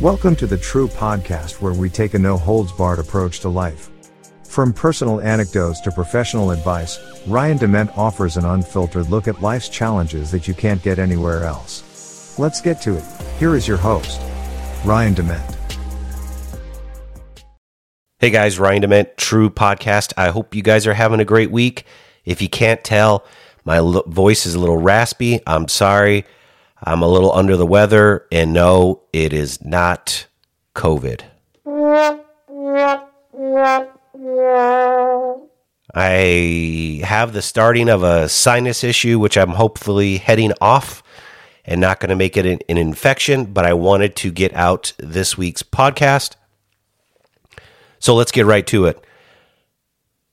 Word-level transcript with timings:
Welcome 0.00 0.36
to 0.36 0.46
the 0.46 0.56
True 0.56 0.86
Podcast, 0.86 1.60
where 1.60 1.72
we 1.72 1.90
take 1.90 2.14
a 2.14 2.20
no 2.20 2.36
holds 2.36 2.70
barred 2.70 3.00
approach 3.00 3.40
to 3.40 3.48
life. 3.48 3.90
From 4.44 4.72
personal 4.72 5.20
anecdotes 5.20 5.80
to 5.80 5.90
professional 5.90 6.52
advice, 6.52 7.00
Ryan 7.26 7.56
Dement 7.56 7.90
offers 7.98 8.36
an 8.36 8.44
unfiltered 8.44 9.08
look 9.08 9.26
at 9.26 9.42
life's 9.42 9.68
challenges 9.68 10.30
that 10.30 10.46
you 10.46 10.54
can't 10.54 10.80
get 10.84 11.00
anywhere 11.00 11.42
else. 11.42 12.38
Let's 12.38 12.60
get 12.60 12.80
to 12.82 12.96
it. 12.96 13.02
Here 13.40 13.56
is 13.56 13.66
your 13.66 13.76
host, 13.76 14.20
Ryan 14.84 15.14
Dement. 15.14 15.56
Hey 18.20 18.30
guys, 18.30 18.56
Ryan 18.56 18.82
Dement, 18.82 19.16
True 19.16 19.50
Podcast. 19.50 20.12
I 20.16 20.28
hope 20.28 20.54
you 20.54 20.62
guys 20.62 20.86
are 20.86 20.94
having 20.94 21.18
a 21.18 21.24
great 21.24 21.50
week. 21.50 21.86
If 22.24 22.40
you 22.40 22.48
can't 22.48 22.84
tell, 22.84 23.26
my 23.64 23.80
voice 24.06 24.46
is 24.46 24.54
a 24.54 24.60
little 24.60 24.78
raspy. 24.78 25.40
I'm 25.44 25.66
sorry. 25.66 26.24
I'm 26.82 27.02
a 27.02 27.08
little 27.08 27.32
under 27.32 27.56
the 27.56 27.66
weather, 27.66 28.26
and 28.30 28.52
no, 28.52 29.02
it 29.12 29.32
is 29.32 29.64
not 29.64 30.26
COVID. 30.74 31.22
I 35.94 37.00
have 37.04 37.32
the 37.32 37.42
starting 37.42 37.88
of 37.88 38.02
a 38.02 38.28
sinus 38.28 38.84
issue, 38.84 39.18
which 39.18 39.36
I'm 39.36 39.50
hopefully 39.50 40.18
heading 40.18 40.52
off 40.60 41.02
and 41.64 41.80
not 41.80 42.00
going 42.00 42.10
to 42.10 42.16
make 42.16 42.36
it 42.36 42.46
an, 42.46 42.60
an 42.68 42.78
infection, 42.78 43.46
but 43.46 43.66
I 43.66 43.72
wanted 43.74 44.14
to 44.16 44.30
get 44.30 44.54
out 44.54 44.92
this 44.98 45.36
week's 45.36 45.62
podcast. 45.62 46.36
So 47.98 48.14
let's 48.14 48.32
get 48.32 48.46
right 48.46 48.66
to 48.68 48.86
it. 48.86 49.04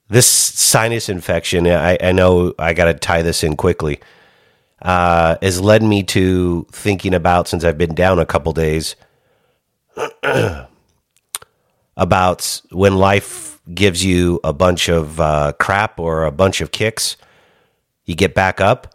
This 0.08 0.28
sinus 0.28 1.10
infection, 1.10 1.66
I, 1.68 1.98
I 2.02 2.12
know 2.12 2.54
I 2.60 2.74
got 2.74 2.86
to 2.86 2.94
tie 2.94 3.24
this 3.24 3.44
in 3.44 3.58
quickly, 3.58 4.00
uh, 4.86 5.36
has 5.42 5.60
led 5.60 5.82
me 5.82 6.04
to 6.04 6.68
thinking 6.72 7.16
about, 7.16 7.48
since 7.48 7.64
I've 7.64 7.78
been 7.78 7.96
down 7.96 8.20
a 8.20 8.26
couple 8.26 8.54
days, 8.54 8.96
about 11.98 12.62
when 12.70 12.96
life 12.96 13.60
gives 13.74 14.06
you 14.06 14.40
a 14.44 14.54
bunch 14.54 14.88
of 14.88 15.20
uh, 15.20 15.54
crap 15.60 16.00
or 16.00 16.26
a 16.26 16.32
bunch 16.32 16.62
of 16.62 16.72
kicks, 16.72 17.18
you 18.06 18.14
get 18.14 18.36
back 18.36 18.62
up. 18.62 18.94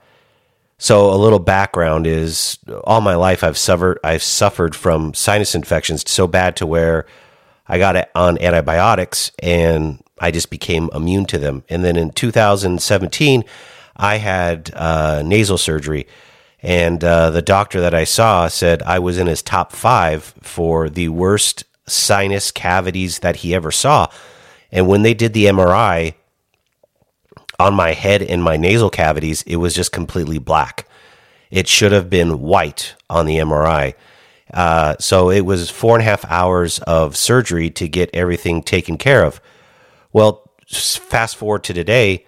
So 0.78 1.12
a 1.12 1.18
little 1.18 1.40
background 1.40 2.06
is 2.06 2.56
all 2.84 3.00
my 3.00 3.16
life 3.16 3.42
I've 3.42 3.58
suffered 3.58 3.98
I've 4.04 4.22
suffered 4.22 4.76
from 4.76 5.12
sinus 5.12 5.54
infections 5.56 6.08
so 6.08 6.26
bad 6.26 6.56
to 6.56 6.66
where 6.66 7.04
I 7.66 7.78
got 7.78 7.96
it 7.96 8.08
on 8.14 8.40
antibiotics 8.40 9.32
and 9.40 10.02
I 10.20 10.30
just 10.30 10.50
became 10.50 10.88
immune 10.94 11.26
to 11.26 11.38
them. 11.38 11.64
And 11.68 11.84
then 11.84 11.96
in 11.96 12.10
2017, 12.10 13.44
I 14.00 14.16
had 14.16 14.70
uh, 14.74 15.22
nasal 15.24 15.58
surgery, 15.58 16.06
and 16.62 17.04
uh, 17.04 17.30
the 17.30 17.42
doctor 17.42 17.82
that 17.82 17.94
I 17.94 18.04
saw 18.04 18.48
said 18.48 18.82
I 18.82 18.98
was 18.98 19.18
in 19.18 19.26
his 19.26 19.42
top 19.42 19.72
five 19.72 20.34
for 20.42 20.88
the 20.88 21.10
worst 21.10 21.64
sinus 21.86 22.50
cavities 22.50 23.18
that 23.18 23.36
he 23.36 23.54
ever 23.54 23.70
saw. 23.70 24.08
And 24.72 24.88
when 24.88 25.02
they 25.02 25.12
did 25.12 25.34
the 25.34 25.46
MRI 25.46 26.14
on 27.58 27.74
my 27.74 27.92
head 27.92 28.22
and 28.22 28.42
my 28.42 28.56
nasal 28.56 28.88
cavities, 28.88 29.42
it 29.42 29.56
was 29.56 29.74
just 29.74 29.92
completely 29.92 30.38
black. 30.38 30.88
It 31.50 31.68
should 31.68 31.92
have 31.92 32.08
been 32.08 32.40
white 32.40 32.94
on 33.10 33.26
the 33.26 33.36
MRI. 33.36 33.94
Uh, 34.52 34.96
so 34.98 35.30
it 35.30 35.42
was 35.42 35.68
four 35.68 35.94
and 35.94 36.02
a 36.02 36.04
half 36.04 36.24
hours 36.24 36.78
of 36.80 37.16
surgery 37.16 37.68
to 37.70 37.86
get 37.86 38.10
everything 38.14 38.62
taken 38.62 38.96
care 38.96 39.24
of. 39.24 39.40
Well, 40.12 40.50
fast 40.68 41.36
forward 41.36 41.64
to 41.64 41.74
today, 41.74 42.24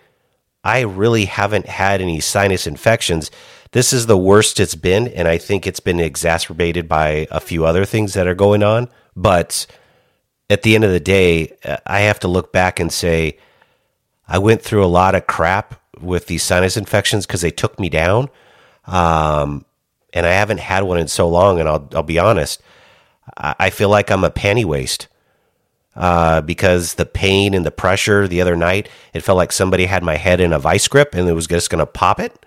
I 0.65 0.81
really 0.81 1.25
haven't 1.25 1.67
had 1.67 2.01
any 2.01 2.21
sinus 2.21 2.67
infections. 2.67 3.31
This 3.73 3.93
is 3.93 4.07
the 4.07 4.19
worst 4.19 4.61
it's 4.61 4.75
been, 4.75 5.09
and 5.09 5.27
I 5.27 5.39
think 5.39 5.67
it's 5.67 5.81
been 5.81 5.99
exacerbated 5.99 6.89
by 6.89 7.27
a 7.31 7.41
few 7.41 7.65
other 7.65 7.85
things 7.85 8.15
that 8.15 8.27
are 8.27 8.35
going 8.35 8.63
on. 8.63 8.89
But 9.17 9.67
at 10.51 10.63
the 10.63 10.75
end 10.75 10.85
of 10.85 10.93
the 10.93 11.01
day, 11.01 11.57
I 11.87 12.01
have 12.01 12.21
to 12.21 12.29
look 12.29 12.53
back 12.53 12.79
and 12.79 12.93
say, 12.93 13.39
I 14.29 14.39
went 14.39 14.63
through 14.63 14.85
a 14.85 14.87
lot 14.87 15.15
of 15.15 15.27
crap 15.27 15.81
with 16.01 16.27
these 16.27 16.43
sinus 16.43 16.77
infections 16.77 17.27
because 17.27 17.41
they 17.41 17.51
took 17.51 17.79
me 17.81 17.89
down. 17.89 18.29
Um, 18.87 19.65
and 20.13 20.27
I 20.27 20.33
haven't 20.33 20.61
had 20.61 20.85
one 20.85 20.99
in 20.99 21.09
so 21.09 21.29
long. 21.29 21.59
And 21.61 21.69
I'll, 21.69 21.89
I'll 21.95 22.03
be 22.03 22.19
honest, 22.19 22.63
I, 23.37 23.71
feel 23.71 23.89
like 23.89 24.11
I'm 24.11 24.25
a 24.25 24.31
panty 24.31 24.65
waste 24.65 25.09
uh, 25.95 26.41
because 26.41 26.95
the 26.95 27.07
pain 27.07 27.55
and 27.55 27.67
the 27.67 27.71
pressure 27.71 28.27
the 28.27 28.41
other 28.41 28.57
night, 28.57 28.89
it 29.13 29.21
felt 29.21 29.37
like 29.37 29.53
somebody 29.53 29.87
had 29.87 30.03
my 30.03 30.17
head 30.17 30.41
in 30.41 30.53
a 30.53 30.59
vice 30.59 30.89
grip 30.89 31.15
and 31.15 31.29
it 31.29 31.33
was 31.33 31.47
just 31.47 31.71
going 31.71 31.81
to 31.81 31.87
pop 31.87 32.19
it. 32.19 32.45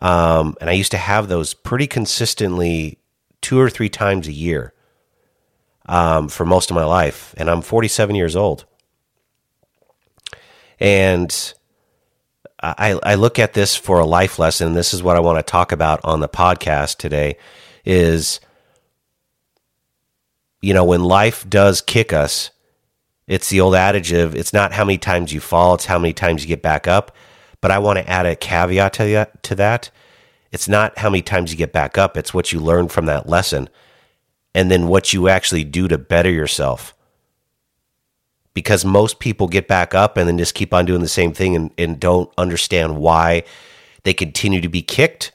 Um, 0.00 0.56
and 0.60 0.70
I 0.70 0.72
used 0.72 0.92
to 0.92 0.98
have 0.98 1.28
those 1.28 1.52
pretty 1.52 1.86
consistently 1.86 2.98
two 3.42 3.60
or 3.60 3.68
three 3.68 3.88
times 3.88 4.26
a 4.28 4.32
year 4.32 4.72
um, 5.86 6.28
for 6.28 6.46
most 6.46 6.70
of 6.70 6.74
my 6.74 6.84
life. 6.84 7.34
And 7.36 7.50
I'm 7.50 7.62
47 7.62 8.14
years 8.14 8.36
old. 8.36 8.64
And 10.78 11.54
I, 12.62 12.98
I 13.02 13.14
look 13.16 13.38
at 13.38 13.52
this 13.54 13.76
for 13.76 13.98
a 13.98 14.06
life 14.06 14.38
lesson. 14.38 14.72
This 14.72 14.94
is 14.94 15.02
what 15.02 15.16
I 15.16 15.20
want 15.20 15.38
to 15.38 15.42
talk 15.42 15.72
about 15.72 16.00
on 16.04 16.20
the 16.20 16.28
podcast 16.28 16.96
today 16.96 17.36
is, 17.84 18.40
you 20.60 20.72
know, 20.74 20.84
when 20.84 21.02
life 21.02 21.48
does 21.48 21.80
kick 21.80 22.12
us, 22.12 22.50
it's 23.30 23.48
the 23.48 23.60
old 23.60 23.76
adage 23.76 24.10
of 24.10 24.34
it's 24.34 24.52
not 24.52 24.72
how 24.72 24.84
many 24.84 24.98
times 24.98 25.32
you 25.32 25.38
fall, 25.38 25.74
it's 25.74 25.86
how 25.86 26.00
many 26.00 26.12
times 26.12 26.42
you 26.42 26.48
get 26.48 26.62
back 26.62 26.88
up. 26.88 27.14
But 27.60 27.70
I 27.70 27.78
want 27.78 28.00
to 28.00 28.10
add 28.10 28.26
a 28.26 28.34
caveat 28.34 28.92
to 28.94 29.04
that, 29.04 29.40
to 29.44 29.54
that. 29.54 29.90
It's 30.50 30.66
not 30.66 30.98
how 30.98 31.10
many 31.10 31.22
times 31.22 31.52
you 31.52 31.56
get 31.56 31.72
back 31.72 31.96
up, 31.96 32.16
it's 32.16 32.34
what 32.34 32.50
you 32.50 32.58
learn 32.58 32.88
from 32.88 33.06
that 33.06 33.28
lesson 33.28 33.68
and 34.52 34.68
then 34.68 34.88
what 34.88 35.12
you 35.12 35.28
actually 35.28 35.62
do 35.62 35.86
to 35.86 35.96
better 35.96 36.28
yourself. 36.28 36.92
Because 38.52 38.84
most 38.84 39.20
people 39.20 39.46
get 39.46 39.68
back 39.68 39.94
up 39.94 40.16
and 40.16 40.26
then 40.26 40.36
just 40.36 40.56
keep 40.56 40.74
on 40.74 40.84
doing 40.84 41.00
the 41.00 41.06
same 41.06 41.32
thing 41.32 41.54
and, 41.54 41.70
and 41.78 42.00
don't 42.00 42.32
understand 42.36 42.96
why 42.96 43.44
they 44.02 44.12
continue 44.12 44.60
to 44.60 44.68
be 44.68 44.82
kicked 44.82 45.30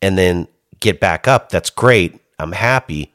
and 0.00 0.16
then 0.16 0.46
get 0.78 1.00
back 1.00 1.26
up. 1.26 1.48
That's 1.48 1.70
great. 1.70 2.20
I'm 2.38 2.52
happy. 2.52 3.12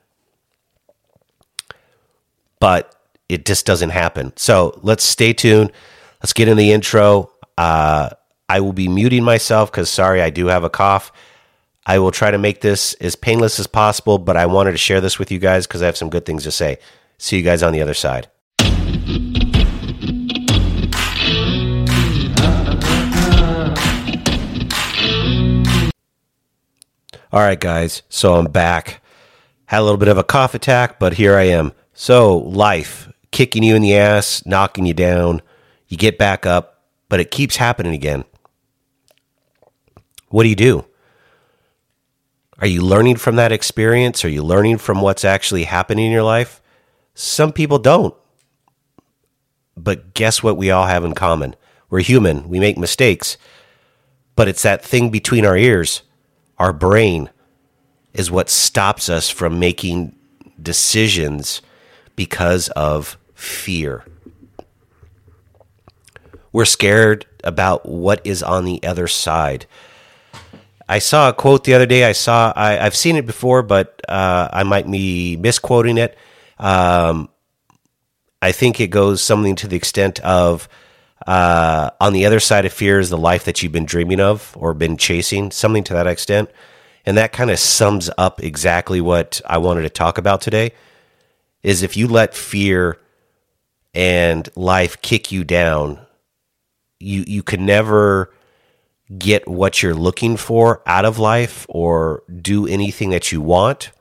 But 2.60 2.99
it 3.30 3.46
just 3.46 3.66
doesn't 3.66 3.92
happen. 3.92 4.34
So 4.36 4.78
let's 4.82 5.04
stay 5.04 5.34
tuned. 5.34 5.72
Let's 6.22 6.34
get 6.34 6.48
in 6.48 6.58
the 6.58 6.72
intro. 6.72 7.32
Uh, 7.58 8.10
I 8.50 8.60
will 8.60 8.74
be 8.74 8.88
muting 8.88 9.24
myself 9.24 9.72
because, 9.72 9.90
sorry, 9.90 10.22
I 10.22 10.32
do 10.32 10.48
have 10.48 10.64
a 10.64 10.70
cough. 10.70 11.12
I 11.86 12.00
will 12.00 12.12
try 12.12 12.32
to 12.32 12.38
make 12.38 12.62
this 12.62 12.96
as 12.96 13.16
painless 13.16 13.60
as 13.60 13.68
possible, 13.68 14.18
but 14.18 14.36
I 14.36 14.48
wanted 14.48 14.72
to 14.72 14.78
share 14.78 15.00
this 15.00 15.20
with 15.20 15.32
you 15.32 15.40
guys 15.40 15.68
because 15.68 15.84
I 15.84 15.86
have 15.86 15.98
some 15.98 16.10
good 16.10 16.26
things 16.26 16.44
to 16.44 16.52
say. 16.52 16.80
See 17.20 17.38
you 17.38 17.44
guys 17.44 17.62
on 17.64 17.72
the 17.72 17.82
other 17.82 17.94
side. 17.94 18.28
All 27.32 27.42
right, 27.42 27.60
guys. 27.60 28.02
So 28.10 28.36
I'm 28.36 28.46
back. 28.46 29.04
Had 29.66 29.82
a 29.82 29.84
little 29.84 29.98
bit 29.98 30.08
of 30.08 30.18
a 30.18 30.24
cough 30.24 30.56
attack, 30.56 30.98
but 30.98 31.14
here 31.14 31.38
I 31.38 31.44
am. 31.44 31.74
So, 31.94 32.38
life 32.38 33.10
kicking 33.32 33.64
you 33.64 33.76
in 33.76 33.82
the 33.82 33.96
ass, 33.96 34.46
knocking 34.46 34.86
you 34.86 34.94
down. 34.94 35.42
You 35.88 35.98
get 35.98 36.18
back 36.18 36.46
up, 36.46 36.84
but 37.10 37.20
it 37.20 37.32
keeps 37.32 37.58
happening 37.58 37.94
again. 37.94 38.24
What 40.30 40.44
do 40.44 40.50
you 40.50 40.56
do? 40.56 40.86
Are 42.60 42.68
you 42.68 42.82
learning 42.82 43.16
from 43.18 43.38
that 43.38 43.52
experience? 43.52 44.24
Are 44.26 44.30
you 44.30 44.44
learning 44.44 44.80
from 44.80 45.02
what's 45.02 45.24
actually 45.24 45.64
happening 45.64 46.08
in 46.08 46.12
your 46.12 46.24
life? 46.24 46.62
Some 47.14 47.54
people 47.54 47.80
don't. 47.80 48.14
But 49.78 50.14
guess 50.14 50.44
what 50.44 50.58
we 50.58 50.70
all 50.70 50.88
have 50.88 51.06
in 51.06 51.14
common? 51.14 51.56
We're 51.90 52.02
human. 52.02 52.50
We 52.50 52.60
make 52.60 52.78
mistakes. 52.78 53.38
But 54.36 54.48
it's 54.48 54.62
that 54.64 54.84
thing 54.84 55.10
between 55.10 55.46
our 55.46 55.58
ears, 55.58 56.04
our 56.58 56.74
brain, 56.74 57.30
is 58.14 58.30
what 58.30 58.50
stops 58.50 59.10
us 59.10 59.30
from 59.30 59.60
making 59.60 60.16
decisions 60.62 61.62
because 62.16 62.68
of 62.70 63.18
fear. 63.40 64.06
We're 66.52 66.66
scared 66.66 67.26
about 67.44 67.88
what 67.88 68.22
is 68.26 68.44
on 68.44 68.66
the 68.66 68.84
other 68.84 69.08
side. 69.08 69.66
I 70.88 71.00
saw 71.00 71.30
a 71.30 71.34
quote 71.34 71.64
the 71.64 71.76
other 71.76 71.86
day. 71.86 72.04
I 72.04 72.14
saw, 72.14 72.52
I, 72.56 72.72
have 72.72 72.96
seen 72.96 73.16
it 73.16 73.26
before, 73.26 73.62
but 73.62 74.02
uh, 74.10 74.50
I 74.52 74.64
might 74.64 74.90
be 74.90 75.38
misquoting 75.38 75.98
it. 75.98 76.18
Um, 76.58 77.30
I 78.42 78.52
think 78.52 78.80
it 78.80 78.88
goes 78.88 79.22
something 79.22 79.56
to 79.58 79.68
the 79.68 79.76
extent 79.76 80.20
of 80.22 80.68
uh, 81.28 81.92
on 82.02 82.14
the 82.14 82.26
other 82.26 82.40
side 82.40 82.66
of 82.66 82.74
fear 82.74 83.00
is 83.00 83.10
the 83.10 83.18
life 83.18 83.46
that 83.46 83.62
you've 83.62 83.72
been 83.72 83.86
dreaming 83.86 84.20
of 84.20 84.56
or 84.58 84.74
been 84.74 84.98
chasing, 84.98 85.52
something 85.52 85.84
to 85.84 85.94
that 85.94 86.08
extent. 86.08 86.50
And 87.06 87.18
that 87.18 87.32
kind 87.32 87.52
of 87.52 87.60
sums 87.60 88.10
up 88.18 88.42
exactly 88.44 89.00
what 89.00 89.42
I 89.46 89.60
wanted 89.60 89.84
to 89.84 89.90
talk 89.90 90.18
about 90.18 90.42
today. 90.42 90.72
Is 91.62 91.84
if 91.84 91.96
you 91.96 92.08
let 92.08 92.34
fear 92.34 92.98
and 93.94 94.50
life 94.56 95.02
kick 95.02 95.32
you 95.32 95.44
down, 95.44 96.00
you 97.00 97.24
you 97.28 97.44
can 97.44 97.66
never 97.66 98.34
get 99.18 99.48
what 99.48 99.82
you're 99.82 99.96
looking 99.96 100.38
for 100.38 100.82
out 100.86 101.06
of 101.06 101.18
life 101.18 101.66
or 101.70 102.24
do 102.42 102.68
anything 102.68 103.10
that 103.10 103.32
you 103.32 103.42
want 103.42 103.92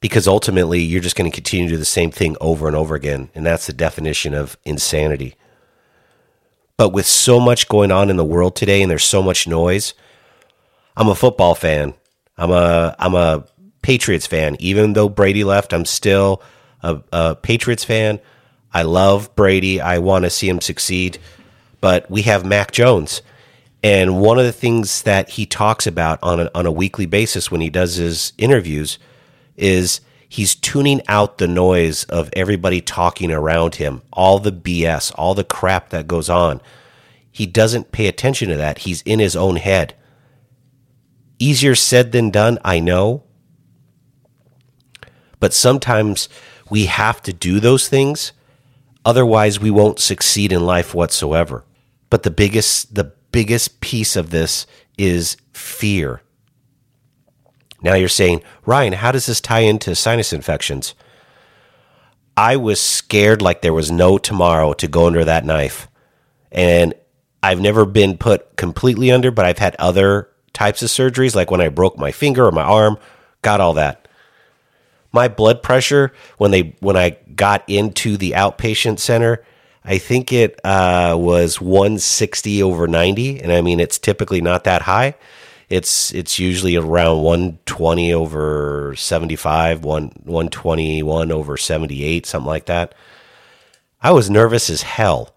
because 0.00 0.26
ultimately 0.26 0.80
you're 0.80 1.00
just 1.00 1.14
going 1.14 1.30
to 1.30 1.34
continue 1.34 1.66
to 1.66 1.74
do 1.74 1.78
the 1.78 1.84
same 1.84 2.10
thing 2.10 2.36
over 2.40 2.66
and 2.66 2.76
over 2.76 2.94
again. 2.94 3.30
And 3.34 3.44
that's 3.46 3.66
the 3.66 3.72
definition 3.72 4.34
of 4.34 4.56
insanity. 4.64 5.36
But 6.76 6.92
with 6.92 7.06
so 7.06 7.38
much 7.38 7.68
going 7.68 7.92
on 7.92 8.08
in 8.08 8.16
the 8.16 8.24
world 8.24 8.56
today 8.56 8.82
and 8.82 8.90
there's 8.90 9.04
so 9.04 9.22
much 9.22 9.46
noise, 9.46 9.94
I'm 10.96 11.08
a 11.08 11.14
football 11.14 11.54
fan. 11.54 11.94
I'm 12.38 12.50
a 12.50 12.96
I'm 12.98 13.14
a 13.14 13.44
Patriots 13.82 14.26
fan. 14.26 14.56
Even 14.58 14.94
though 14.94 15.08
Brady 15.08 15.44
left, 15.44 15.74
I'm 15.74 15.84
still 15.84 16.42
a, 16.82 17.02
a 17.12 17.36
Patriots 17.36 17.84
fan. 17.84 18.18
I 18.72 18.82
love 18.82 19.34
Brady. 19.34 19.80
I 19.80 19.98
want 19.98 20.24
to 20.24 20.30
see 20.30 20.48
him 20.48 20.60
succeed. 20.60 21.18
But 21.80 22.10
we 22.10 22.22
have 22.22 22.44
Mac 22.44 22.72
Jones. 22.72 23.22
And 23.82 24.20
one 24.20 24.38
of 24.38 24.44
the 24.44 24.52
things 24.52 25.02
that 25.02 25.30
he 25.30 25.46
talks 25.46 25.86
about 25.86 26.18
on 26.22 26.40
a, 26.40 26.50
on 26.54 26.66
a 26.66 26.72
weekly 26.72 27.06
basis 27.06 27.50
when 27.50 27.60
he 27.60 27.70
does 27.70 27.96
his 27.96 28.32
interviews 28.36 28.98
is 29.56 30.00
he's 30.28 30.54
tuning 30.54 31.00
out 31.08 31.38
the 31.38 31.48
noise 31.48 32.04
of 32.04 32.30
everybody 32.34 32.80
talking 32.80 33.32
around 33.32 33.76
him, 33.76 34.02
all 34.12 34.38
the 34.38 34.52
BS, 34.52 35.12
all 35.16 35.34
the 35.34 35.44
crap 35.44 35.88
that 35.90 36.06
goes 36.06 36.28
on. 36.28 36.60
He 37.32 37.46
doesn't 37.46 37.92
pay 37.92 38.06
attention 38.06 38.48
to 38.50 38.56
that. 38.56 38.78
He's 38.78 39.02
in 39.02 39.18
his 39.18 39.34
own 39.34 39.56
head. 39.56 39.94
Easier 41.38 41.74
said 41.74 42.12
than 42.12 42.30
done, 42.30 42.58
I 42.64 42.80
know. 42.80 43.22
But 45.38 45.54
sometimes 45.54 46.28
we 46.68 46.84
have 46.84 47.22
to 47.22 47.32
do 47.32 47.60
those 47.60 47.88
things. 47.88 48.32
Otherwise, 49.04 49.60
we 49.60 49.70
won't 49.70 49.98
succeed 49.98 50.52
in 50.52 50.64
life 50.64 50.94
whatsoever. 50.94 51.64
But 52.10 52.22
the 52.22 52.30
biggest, 52.30 52.94
the 52.94 53.12
biggest 53.32 53.80
piece 53.80 54.16
of 54.16 54.30
this 54.30 54.66
is 54.98 55.36
fear. 55.52 56.22
Now 57.82 57.94
you're 57.94 58.08
saying, 58.08 58.42
Ryan, 58.66 58.92
how 58.92 59.12
does 59.12 59.26
this 59.26 59.40
tie 59.40 59.60
into 59.60 59.94
sinus 59.94 60.32
infections? 60.32 60.94
I 62.36 62.56
was 62.56 62.80
scared 62.80 63.42
like 63.42 63.62
there 63.62 63.72
was 63.72 63.90
no 63.90 64.18
tomorrow 64.18 64.72
to 64.74 64.88
go 64.88 65.06
under 65.06 65.24
that 65.24 65.44
knife. 65.44 65.88
And 66.52 66.94
I've 67.42 67.60
never 67.60 67.86
been 67.86 68.18
put 68.18 68.56
completely 68.56 69.10
under, 69.10 69.30
but 69.30 69.46
I've 69.46 69.58
had 69.58 69.76
other 69.76 70.28
types 70.52 70.82
of 70.82 70.88
surgeries, 70.88 71.34
like 71.34 71.50
when 71.50 71.60
I 71.60 71.68
broke 71.68 71.98
my 71.98 72.12
finger 72.12 72.44
or 72.46 72.52
my 72.52 72.62
arm, 72.62 72.98
got 73.42 73.60
all 73.60 73.74
that. 73.74 74.08
My 75.12 75.28
blood 75.28 75.62
pressure 75.62 76.12
when 76.38 76.50
they 76.50 76.74
when 76.80 76.96
I 76.96 77.16
got 77.34 77.68
into 77.68 78.16
the 78.16 78.32
outpatient 78.32 78.98
center, 79.00 79.44
I 79.84 79.98
think 79.98 80.32
it 80.32 80.60
uh, 80.64 81.16
was 81.18 81.60
160 81.60 82.62
over 82.62 82.86
90, 82.86 83.40
and 83.40 83.52
I 83.52 83.60
mean 83.60 83.80
it's 83.80 83.98
typically 83.98 84.40
not 84.40 84.64
that 84.64 84.82
high. 84.82 85.14
It's 85.68 86.12
it's 86.12 86.38
usually 86.38 86.76
around 86.76 87.22
120 87.22 88.12
over 88.12 88.94
75, 88.96 89.84
1 89.84 90.12
121 90.24 91.32
over 91.32 91.56
78, 91.56 92.26
something 92.26 92.46
like 92.46 92.66
that. 92.66 92.94
I 94.02 94.10
was 94.12 94.30
nervous 94.30 94.70
as 94.70 94.82
hell. 94.82 95.34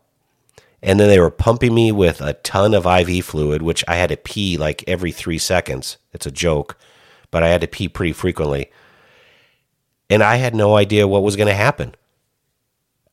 And 0.81 0.99
then 0.99 1.07
they 1.07 1.19
were 1.19 1.29
pumping 1.29 1.73
me 1.73 1.93
with 1.93 2.19
a 2.19 2.33
ton 2.33 2.73
of 2.73 2.85
IV 2.85 3.23
fluid, 3.23 3.61
which 3.61 3.85
I 3.87 3.95
had 3.95 4.09
to 4.09 4.17
pee 4.17 4.57
like 4.57 4.83
every 4.85 5.13
three 5.13 5.37
seconds. 5.37 5.97
It's 6.11 6.25
a 6.25 6.31
joke, 6.31 6.77
but 7.31 7.41
I 7.41 7.49
had 7.49 7.61
to 7.61 7.67
pee 7.67 7.87
pretty 7.87 8.11
frequently. 8.11 8.69
And 10.09 10.21
I 10.21 10.35
had 10.35 10.55
no 10.55 10.75
idea 10.75 11.07
what 11.07 11.23
was 11.23 11.35
going 11.35 11.47
to 11.47 11.53
happen. 11.53 11.95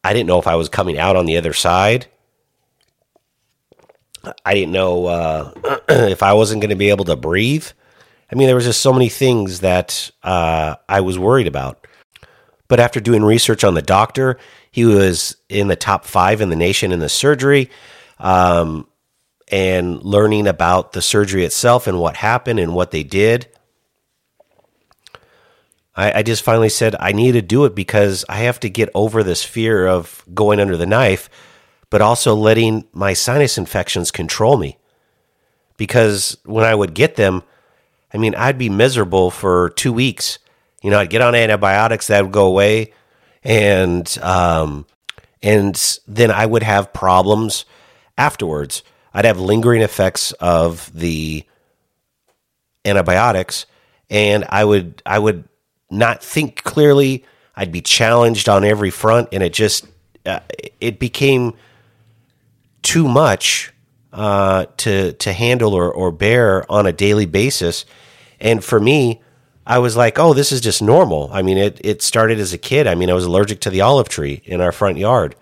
I 0.03 0.13
didn't 0.13 0.27
know 0.27 0.39
if 0.39 0.47
I 0.47 0.57
was 0.57 0.69
coming 0.69 0.99
out 0.99 1.17
on 1.17 1.27
the 1.27 1.37
other 1.37 1.53
side. 1.53 2.07
I 4.45 4.55
didn't 4.55 4.73
know 4.73 5.07
uh, 5.07 5.53
if 5.89 6.23
I 6.23 6.35
wasn't 6.35 6.61
going 6.61 6.71
to 6.71 6.77
be 6.77 6.91
able 6.91 7.07
to 7.07 7.17
breathe. 7.17 7.67
I 8.31 8.35
mean, 8.35 8.47
there 8.47 8.55
was 8.55 8.65
just 8.67 8.81
so 8.81 8.93
many 8.93 9.09
things 9.09 9.61
that 9.61 10.11
uh, 10.23 10.77
I 10.89 11.01
was 11.01 11.19
worried 11.19 11.47
about. 11.47 11.87
But 12.69 12.81
after 12.81 13.01
doing 13.01 13.25
research 13.25 13.65
on 13.65 13.75
the 13.75 13.83
doctor, 13.83 14.39
he 14.71 14.85
was 14.85 15.37
in 15.49 15.69
the 15.69 15.77
top 15.77 16.05
five 16.05 16.41
in 16.41 16.51
the 16.51 16.57
nation 16.57 16.93
in 16.93 17.01
the 17.01 17.09
surgery. 17.09 17.71
Um, 18.19 18.87
and 19.51 20.03
learning 20.03 20.47
about 20.47 20.93
the 20.93 21.03
surgery 21.03 21.45
itself 21.45 21.87
and 21.87 21.99
what 21.99 22.17
happened 22.17 22.61
and 22.61 22.75
what 22.75 22.93
they 22.93 23.03
did. 23.03 23.49
I, 25.95 26.19
I, 26.19 26.23
just 26.23 26.43
finally 26.43 26.69
said 26.69 26.95
I 26.99 27.13
need 27.13 27.33
to 27.33 27.43
do 27.43 27.65
it 27.65 27.75
because 27.75 28.25
I 28.29 28.39
have 28.39 28.61
to 28.61 28.71
get 28.71 28.89
over 28.95 29.23
this 29.23 29.43
fear 29.45 29.87
of 29.87 30.25
going 30.33 30.61
under 30.61 30.77
the 30.77 30.87
knife, 30.87 31.29
but 31.91 32.01
also 32.01 32.35
letting 32.35 32.85
my 32.93 33.13
sinus 33.13 33.59
infections 33.59 34.11
control 34.11 34.57
me. 34.57 34.79
Because 35.77 36.37
when 36.45 36.65
I 36.65 36.75
would 36.75 36.95
get 36.95 37.17
them, 37.17 37.43
I 38.13 38.19
mean, 38.19 38.35
I'd 38.35 38.59
be 38.59 38.69
miserable 38.69 39.31
for 39.31 39.71
two 39.71 39.93
weeks. 39.93 40.39
You 40.83 40.91
know, 40.91 40.99
I'd 40.99 41.11
get 41.11 41.23
on 41.23 41.35
antibiotics, 41.35 42.07
that 42.07 42.23
would 42.23 42.33
go 42.33 42.47
away 42.47 42.93
and 43.43 44.19
um, 44.23 44.87
and 45.43 45.99
then 46.07 46.31
I 46.31 46.47
would 46.47 46.63
have 46.63 46.93
problems 46.93 47.65
afterwards. 48.19 48.83
I'd 49.13 49.25
have 49.25 49.41
lingering 49.41 49.83
effects 49.83 50.33
of 50.33 50.91
the 50.95 51.45
antibiotics, 52.85 53.67
and 54.09 54.45
I 54.49 54.65
would 54.65 55.03
I 55.07 55.19
would 55.19 55.45
not 55.91 56.23
think 56.23 56.63
clearly. 56.63 57.25
I'd 57.57 57.73
be 57.73 57.81
challenged 57.83 58.49
on 58.49 58.65
every 58.65 58.91
front, 58.91 59.29
and 59.33 59.43
it 59.43 59.53
just 59.53 59.87
uh, 60.25 60.41
it 60.81 60.99
became 60.99 61.55
too 62.83 63.09
much 63.09 63.73
uh, 64.13 64.67
to 64.79 65.13
to 65.15 65.33
handle 65.33 65.75
or, 65.75 65.93
or 65.93 66.11
bear 66.11 66.71
on 66.71 66.87
a 66.87 66.93
daily 66.93 67.27
basis. 67.27 67.85
And 68.41 68.65
for 68.65 68.81
me, 68.81 69.21
I 69.67 69.79
was 69.79 69.97
like, 69.97 70.19
oh, 70.19 70.33
this 70.33 70.53
is 70.53 70.61
just 70.61 70.83
normal. 70.83 71.31
I 71.33 71.43
mean, 71.43 71.59
it, 71.59 71.81
it 71.85 72.03
started 72.03 72.41
as 72.41 72.53
a 72.53 72.59
kid. 72.59 72.87
I 72.87 72.95
mean, 72.95 73.11
I 73.11 73.15
was 73.15 73.25
allergic 73.25 73.61
to 73.61 73.71
the 73.71 73.83
olive 73.83 74.09
tree 74.09 74.43
in 74.45 74.61
our 74.61 74.73
front 74.73 74.99
yard. 74.99 75.37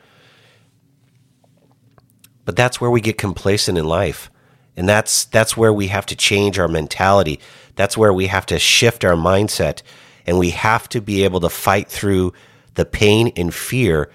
But 2.45 2.57
that's 2.57 2.81
where 2.81 2.91
we 2.91 3.01
get 3.01 3.19
complacent 3.19 3.79
in 3.79 3.85
life. 3.85 4.31
And 4.77 4.89
that's 4.89 5.25
that's 5.25 5.57
where 5.57 5.73
we 5.73 5.89
have 5.89 6.07
to 6.07 6.17
change 6.17 6.59
our 6.59 6.69
mentality. 6.69 7.41
That's 7.75 7.97
where 7.97 8.13
we 8.13 8.27
have 8.27 8.47
to 8.47 8.59
shift 8.59 9.05
our 9.05 9.15
mindset 9.15 9.83
and 10.29 10.39
we 10.39 10.51
have 10.51 10.87
to 10.91 11.01
be 11.01 11.25
able 11.25 11.41
to 11.41 11.49
fight 11.49 11.89
through 11.89 12.35
the 12.75 12.85
pain 12.85 13.33
and 13.35 13.53
fear 13.53 14.11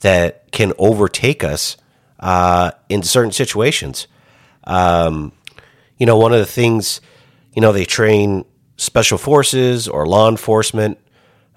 that 0.00 0.52
can 0.52 0.72
overtake 0.78 1.42
us 1.42 1.76
uh, 2.20 2.70
in 2.88 3.02
certain 3.02 3.32
situations. 3.32 4.06
Um, 4.62 5.32
you 5.96 6.06
know, 6.06 6.16
one 6.16 6.32
of 6.32 6.38
the 6.38 6.46
things, 6.46 7.00
you 7.54 7.60
know, 7.60 7.72
they 7.72 7.84
train 7.84 8.44
special 8.76 9.18
forces 9.18 9.88
or 9.88 10.06
law 10.06 10.28
enforcement, 10.28 10.96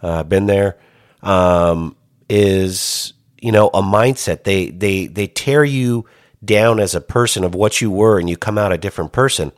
uh, 0.02 0.24
been 0.24 0.48
there, 0.48 0.80
um, 1.22 1.96
is 2.28 3.14
you 3.40 3.52
know 3.52 3.68
a 3.68 3.84
mindset. 3.84 4.46
They 4.46 4.72
they 4.72 5.06
they 5.06 5.28
tear 5.28 5.64
you 5.64 6.08
down 6.44 6.80
as 6.80 6.96
a 6.96 7.02
person 7.02 7.44
of 7.44 7.54
what 7.54 7.82
you 7.82 7.92
were, 7.92 8.18
and 8.18 8.28
you 8.28 8.36
come 8.36 8.58
out 8.58 8.72
a 8.72 8.80
different 8.80 9.12
person. 9.12 9.52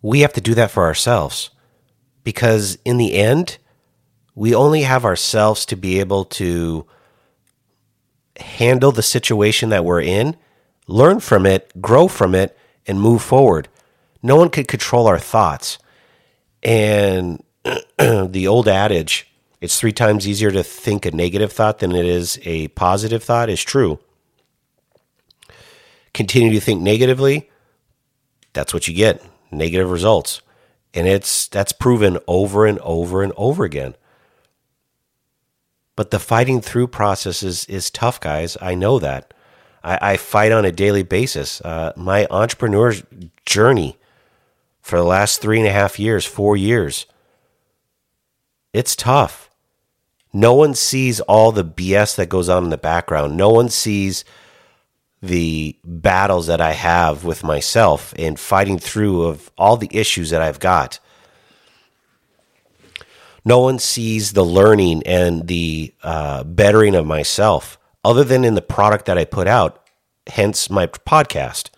We 0.00 0.20
have 0.20 0.34
to 0.34 0.40
do 0.40 0.54
that 0.54 0.70
for 0.70 0.84
ourselves 0.84 1.50
because 2.28 2.76
in 2.84 2.98
the 2.98 3.14
end, 3.14 3.58
we 4.34 4.54
only 4.54 4.82
have 4.82 5.04
ourselves 5.04 5.64
to 5.66 5.76
be 5.76 5.98
able 6.00 6.24
to 6.24 6.86
handle 8.38 8.92
the 8.92 9.02
situation 9.02 9.70
that 9.70 9.84
we're 9.84 10.02
in, 10.02 10.36
learn 10.86 11.20
from 11.20 11.46
it, 11.46 11.72
grow 11.80 12.06
from 12.06 12.34
it, 12.34 12.56
and 12.86 13.00
move 13.00 13.22
forward 13.22 13.68
no 14.22 14.36
one 14.36 14.50
could 14.50 14.68
control 14.68 15.06
our 15.06 15.18
thoughts. 15.18 15.78
And 16.62 17.42
the 17.98 18.46
old 18.48 18.68
adage, 18.68 19.32
it's 19.60 19.78
three 19.78 19.92
times 19.92 20.26
easier 20.26 20.50
to 20.50 20.62
think 20.62 21.06
a 21.06 21.10
negative 21.10 21.52
thought 21.52 21.78
than 21.78 21.92
it 21.94 22.04
is 22.04 22.38
a 22.42 22.68
positive 22.68 23.22
thought, 23.22 23.48
is 23.48 23.62
true. 23.62 23.98
Continue 26.14 26.52
to 26.52 26.60
think 26.60 26.80
negatively, 26.80 27.50
that's 28.52 28.74
what 28.74 28.88
you 28.88 28.94
get 28.94 29.22
negative 29.52 29.90
results. 29.90 30.42
And 30.94 31.06
it's 31.06 31.48
that's 31.48 31.72
proven 31.72 32.18
over 32.26 32.66
and 32.66 32.78
over 32.80 33.22
and 33.22 33.32
over 33.36 33.64
again. 33.64 33.94
But 35.96 36.10
the 36.10 36.18
fighting 36.20 36.60
through 36.60 36.88
process 36.88 37.42
is, 37.42 37.64
is 37.64 37.90
tough, 37.90 38.20
guys. 38.20 38.56
I 38.60 38.74
know 38.74 38.98
that. 39.00 39.34
I, 39.82 40.12
I 40.12 40.16
fight 40.16 40.52
on 40.52 40.64
a 40.64 40.70
daily 40.70 41.02
basis. 41.02 41.60
Uh, 41.60 41.92
my 41.96 42.26
entrepreneur 42.30 42.94
journey 43.44 43.98
for 44.80 44.96
the 44.96 45.04
last 45.04 45.40
three 45.40 45.58
and 45.58 45.66
a 45.66 45.72
half 45.72 45.98
years, 45.98 46.24
four 46.24 46.56
years. 46.56 47.06
It's 48.72 48.94
tough. 48.94 49.50
No 50.32 50.54
one 50.54 50.74
sees 50.74 51.20
all 51.22 51.52
the 51.52 51.64
BS 51.64 52.16
that 52.16 52.28
goes 52.28 52.48
on 52.48 52.64
in 52.64 52.70
the 52.70 52.78
background. 52.78 53.36
No 53.36 53.50
one 53.50 53.68
sees 53.68 54.24
the 55.20 55.76
battles 55.84 56.46
that 56.46 56.60
I 56.60 56.72
have 56.72 57.24
with 57.24 57.42
myself 57.42 58.14
and 58.18 58.38
fighting 58.38 58.78
through 58.78 59.22
of 59.22 59.50
all 59.58 59.76
the 59.76 59.90
issues 59.90 60.30
that 60.30 60.42
I've 60.42 60.60
got. 60.60 61.00
No 63.44 63.60
one 63.60 63.78
sees 63.78 64.32
the 64.32 64.44
learning 64.44 65.02
and 65.04 65.46
the 65.46 65.94
uh, 66.02 66.44
bettering 66.44 66.94
of 66.94 67.06
myself 67.06 67.78
other 68.04 68.24
than 68.24 68.44
in 68.44 68.54
the 68.54 68.62
product 68.62 69.06
that 69.06 69.18
I 69.18 69.24
put 69.24 69.48
out, 69.48 69.84
hence 70.26 70.70
my 70.70 70.86
podcast. 70.86 71.70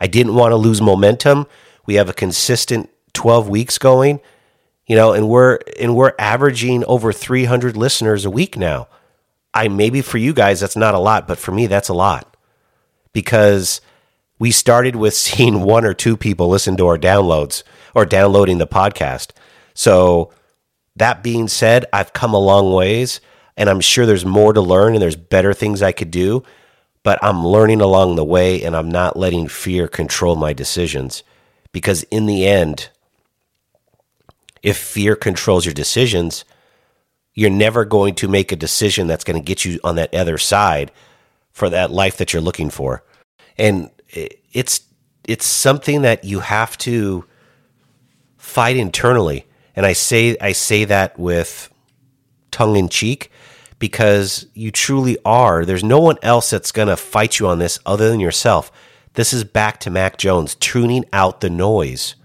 I 0.00 0.06
didn't 0.06 0.34
want 0.34 0.52
to 0.52 0.56
lose 0.56 0.80
momentum 0.80 1.46
we 1.86 1.94
have 1.94 2.08
a 2.08 2.14
consistent 2.14 2.90
12 3.12 3.48
weeks 3.48 3.78
going, 3.78 4.20
You 4.86 4.96
know, 4.96 5.12
and 5.12 5.28
we're 5.28 5.58
and 5.78 5.96
we're 5.96 6.12
averaging 6.18 6.84
over 6.84 7.12
300 7.12 7.76
listeners 7.76 8.24
a 8.24 8.30
week 8.30 8.56
now. 8.56 8.88
I 9.52 9.68
maybe 9.68 10.02
for 10.02 10.18
you 10.18 10.32
guys 10.32 10.60
that's 10.60 10.76
not 10.76 10.94
a 10.94 10.98
lot, 10.98 11.28
but 11.28 11.38
for 11.38 11.52
me 11.52 11.66
that's 11.66 11.88
a 11.88 11.94
lot. 11.94 12.33
Because 13.14 13.80
we 14.38 14.50
started 14.50 14.96
with 14.96 15.14
seeing 15.26 15.62
one 15.62 15.86
or 15.86 15.94
two 15.94 16.18
people 16.18 16.48
listen 16.48 16.76
to 16.76 16.86
our 16.86 16.98
downloads 16.98 17.62
or 17.94 18.04
downloading 18.04 18.58
the 18.58 18.66
podcast. 18.66 19.30
So 19.72 20.32
that 20.96 21.22
being 21.22 21.48
said, 21.48 21.86
I've 21.92 22.12
come 22.12 22.34
a 22.34 22.38
long 22.38 22.72
ways 22.72 23.22
and 23.56 23.70
I'm 23.70 23.80
sure 23.80 24.04
there's 24.04 24.26
more 24.26 24.52
to 24.52 24.60
learn 24.60 24.92
and 24.92 25.00
there's 25.00 25.16
better 25.16 25.54
things 25.54 25.82
I 25.82 25.92
could 25.92 26.10
do, 26.10 26.42
but 27.02 27.18
I'm 27.22 27.46
learning 27.46 27.80
along 27.80 28.16
the 28.16 28.24
way 28.24 28.62
and 28.62 28.76
I'm 28.76 28.90
not 28.90 29.16
letting 29.16 29.48
fear 29.48 29.88
control 29.88 30.36
my 30.36 30.52
decisions 30.52 31.22
because 31.72 32.02
in 32.04 32.26
the 32.26 32.46
end 32.46 32.90
if 34.64 34.78
fear 34.78 35.14
controls 35.14 35.66
your 35.66 35.74
decisions, 35.74 36.44
you're 37.34 37.50
never 37.50 37.84
going 37.84 38.14
to 38.14 38.28
make 38.28 38.50
a 38.50 38.56
decision 38.56 39.06
that's 39.06 39.22
going 39.24 39.40
to 39.40 39.44
get 39.44 39.64
you 39.64 39.78
on 39.84 39.96
that 39.96 40.14
other 40.14 40.38
side 40.38 40.90
for 41.54 41.70
that 41.70 41.90
life 41.90 42.18
that 42.18 42.32
you're 42.32 42.42
looking 42.42 42.68
for. 42.68 43.02
And 43.56 43.88
it's 44.08 44.80
it's 45.26 45.46
something 45.46 46.02
that 46.02 46.24
you 46.24 46.40
have 46.40 46.76
to 46.78 47.24
fight 48.36 48.76
internally. 48.76 49.46
And 49.74 49.86
I 49.86 49.94
say 49.94 50.36
I 50.40 50.52
say 50.52 50.84
that 50.84 51.18
with 51.18 51.70
tongue 52.50 52.76
in 52.76 52.88
cheek 52.88 53.30
because 53.78 54.46
you 54.54 54.70
truly 54.70 55.16
are. 55.24 55.64
There's 55.64 55.82
no 55.82 56.00
one 56.00 56.18
else 56.22 56.50
that's 56.50 56.72
going 56.72 56.88
to 56.88 56.96
fight 56.96 57.38
you 57.38 57.46
on 57.46 57.58
this 57.58 57.78
other 57.86 58.10
than 58.10 58.20
yourself. 58.20 58.70
This 59.14 59.32
is 59.32 59.44
back 59.44 59.80
to 59.80 59.90
Mac 59.90 60.18
Jones, 60.18 60.56
tuning 60.56 61.04
out 61.12 61.40
the 61.40 61.50
noise 61.50 62.16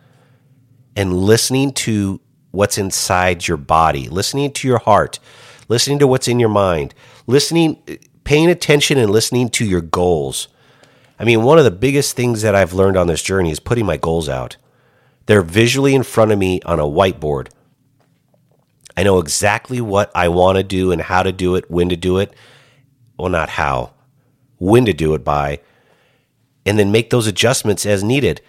and 0.96 1.14
listening 1.14 1.72
to 1.74 2.20
what's 2.52 2.78
inside 2.78 3.48
your 3.48 3.58
body, 3.58 4.10
listening 4.10 4.52
to 4.54 4.68
your 4.68 4.80
heart, 4.80 5.20
listening 5.68 6.00
to 6.00 6.08
what's 6.08 6.28
in 6.28 6.40
your 6.40 6.50
mind, 6.50 6.96
listening, 7.28 7.82
paying 8.30 8.52
attention 8.52 9.00
and 9.00 9.10
listening 9.10 9.50
to 9.50 9.66
your 9.66 9.82
goals. 9.82 10.50
I 11.18 11.24
mean, 11.24 11.42
one 11.42 11.58
of 11.58 11.64
the 11.64 11.72
biggest 11.72 12.16
things 12.16 12.44
that 12.44 12.54
I've 12.54 12.74
learned 12.74 12.96
on 12.96 13.08
this 13.08 13.24
journey 13.24 13.50
is 13.50 13.60
putting 13.60 13.88
my 13.88 13.98
goals 13.98 14.30
out. 14.30 14.56
They're 15.26 15.42
visually 15.42 15.96
in 15.96 16.04
front 16.04 16.32
of 16.32 16.38
me 16.38 16.62
on 16.62 16.80
a 16.80 16.84
whiteboard. 16.84 17.48
I 18.96 19.02
know 19.02 19.18
exactly 19.18 19.82
what 19.82 20.12
I 20.14 20.28
want 20.28 20.58
to 20.58 20.64
do 20.64 20.92
and 20.92 21.02
how 21.02 21.24
to 21.24 21.32
do 21.32 21.56
it, 21.56 21.72
when 21.72 21.90
to 21.90 21.96
do 21.96 22.20
it. 22.20 22.32
Well, 23.18 23.30
not 23.30 23.50
how, 23.50 23.94
when 24.60 24.86
to 24.86 24.94
do 24.94 25.16
it 25.16 25.24
by, 25.24 25.62
and 26.68 26.78
then 26.78 26.92
make 26.92 27.10
those 27.10 27.26
adjustments 27.26 27.84
as 27.84 28.04
needed 28.04 28.42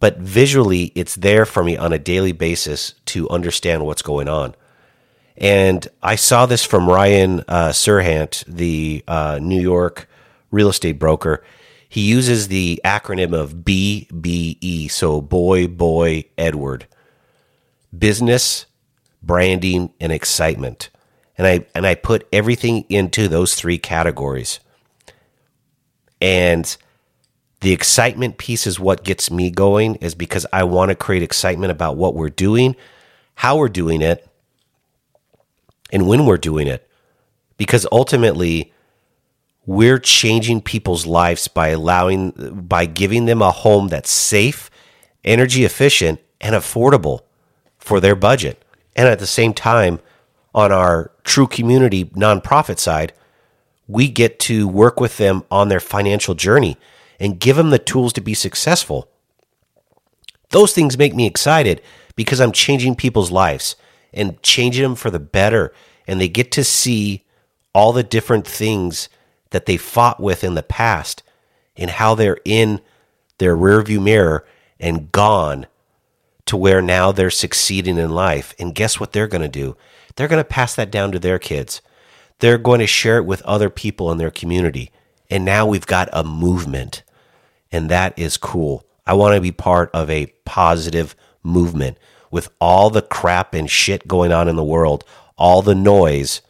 but 0.00 0.18
visually 0.18 0.92
it's 0.94 1.16
there 1.16 1.44
for 1.44 1.64
me 1.64 1.76
on 1.76 1.92
a 1.92 1.98
daily 1.98 2.32
basis 2.32 2.94
to 3.06 3.28
understand 3.30 3.84
what's 3.84 4.02
going 4.02 4.28
on. 4.28 4.54
And 5.38 5.86
I 6.02 6.16
saw 6.16 6.46
this 6.46 6.64
from 6.64 6.88
Ryan 6.88 7.44
uh, 7.46 7.68
Serhant, 7.68 8.44
the 8.46 9.04
uh, 9.06 9.38
New 9.40 9.60
York 9.60 10.08
real 10.50 10.68
estate 10.68 10.98
broker. 10.98 11.44
He 11.88 12.02
uses 12.02 12.48
the 12.48 12.80
acronym 12.84 13.32
of 13.32 13.54
BBE, 13.56 14.90
so 14.90 15.20
Boy, 15.20 15.68
Boy, 15.68 16.24
Edward 16.36 16.86
business, 17.96 18.66
branding, 19.22 19.92
and 20.00 20.12
excitement. 20.12 20.90
And 21.36 21.46
I, 21.46 21.66
and 21.74 21.86
I 21.86 21.94
put 21.94 22.26
everything 22.32 22.84
into 22.88 23.28
those 23.28 23.54
three 23.54 23.78
categories. 23.78 24.60
And 26.20 26.76
the 27.60 27.72
excitement 27.72 28.38
piece 28.38 28.66
is 28.66 28.78
what 28.78 29.04
gets 29.04 29.30
me 29.30 29.50
going, 29.50 29.96
is 29.96 30.14
because 30.14 30.46
I 30.52 30.64
want 30.64 30.90
to 30.90 30.94
create 30.94 31.22
excitement 31.22 31.70
about 31.70 31.96
what 31.96 32.14
we're 32.14 32.28
doing, 32.28 32.76
how 33.36 33.56
we're 33.56 33.68
doing 33.68 34.02
it, 34.02 34.27
and 35.92 36.06
when 36.06 36.26
we're 36.26 36.38
doing 36.38 36.66
it. 36.66 36.88
Because 37.56 37.86
ultimately, 37.90 38.72
we're 39.66 39.98
changing 39.98 40.62
people's 40.62 41.06
lives 41.06 41.48
by 41.48 41.68
allowing, 41.68 42.30
by 42.66 42.86
giving 42.86 43.26
them 43.26 43.42
a 43.42 43.50
home 43.50 43.88
that's 43.88 44.10
safe, 44.10 44.70
energy 45.24 45.64
efficient, 45.64 46.20
and 46.40 46.54
affordable 46.54 47.20
for 47.78 48.00
their 48.00 48.14
budget. 48.14 48.64
And 48.96 49.08
at 49.08 49.18
the 49.18 49.26
same 49.26 49.52
time, 49.54 50.00
on 50.54 50.72
our 50.72 51.10
true 51.24 51.46
community 51.46 52.06
nonprofit 52.06 52.78
side, 52.78 53.12
we 53.86 54.08
get 54.08 54.38
to 54.40 54.66
work 54.68 55.00
with 55.00 55.16
them 55.16 55.44
on 55.50 55.68
their 55.68 55.80
financial 55.80 56.34
journey 56.34 56.76
and 57.20 57.40
give 57.40 57.56
them 57.56 57.70
the 57.70 57.78
tools 57.78 58.12
to 58.14 58.20
be 58.20 58.34
successful. 58.34 59.08
Those 60.50 60.72
things 60.72 60.96
make 60.96 61.14
me 61.14 61.26
excited 61.26 61.82
because 62.16 62.40
I'm 62.40 62.52
changing 62.52 62.96
people's 62.96 63.30
lives 63.30 63.76
and 64.12 64.42
changing 64.42 64.82
them 64.82 64.94
for 64.94 65.10
the 65.10 65.18
better. 65.18 65.72
And 66.06 66.20
they 66.20 66.28
get 66.28 66.50
to 66.52 66.64
see 66.64 67.24
all 67.74 67.92
the 67.92 68.02
different 68.02 68.46
things 68.46 69.08
that 69.50 69.66
they 69.66 69.76
fought 69.76 70.20
with 70.20 70.44
in 70.44 70.54
the 70.54 70.62
past 70.62 71.22
and 71.76 71.90
how 71.90 72.14
they're 72.14 72.40
in 72.44 72.80
their 73.38 73.56
rearview 73.56 74.02
mirror 74.02 74.44
and 74.80 75.12
gone 75.12 75.66
to 76.46 76.56
where 76.56 76.80
now 76.80 77.12
they're 77.12 77.30
succeeding 77.30 77.98
in 77.98 78.10
life. 78.10 78.54
And 78.58 78.74
guess 78.74 78.98
what 78.98 79.12
they're 79.12 79.26
going 79.26 79.42
to 79.42 79.48
do? 79.48 79.76
They're 80.16 80.28
going 80.28 80.42
to 80.42 80.48
pass 80.48 80.74
that 80.74 80.90
down 80.90 81.12
to 81.12 81.18
their 81.18 81.38
kids. 81.38 81.82
They're 82.40 82.58
going 82.58 82.80
to 82.80 82.86
share 82.86 83.18
it 83.18 83.26
with 83.26 83.42
other 83.42 83.70
people 83.70 84.10
in 84.10 84.18
their 84.18 84.30
community. 84.30 84.90
And 85.30 85.44
now 85.44 85.66
we've 85.66 85.86
got 85.86 86.08
a 86.12 86.24
movement 86.24 87.02
and 87.70 87.90
that 87.90 88.18
is 88.18 88.36
cool. 88.36 88.84
I 89.06 89.14
want 89.14 89.34
to 89.34 89.40
be 89.40 89.52
part 89.52 89.90
of 89.92 90.10
a 90.10 90.26
positive 90.44 91.14
movement 91.42 91.98
with 92.30 92.48
all 92.60 92.90
the 92.90 93.02
crap 93.02 93.54
and 93.54 93.70
shit 93.70 94.08
going 94.08 94.32
on 94.32 94.48
in 94.48 94.56
the 94.56 94.64
world, 94.64 95.04
all 95.36 95.62
the 95.62 95.74
noise. 95.74 96.40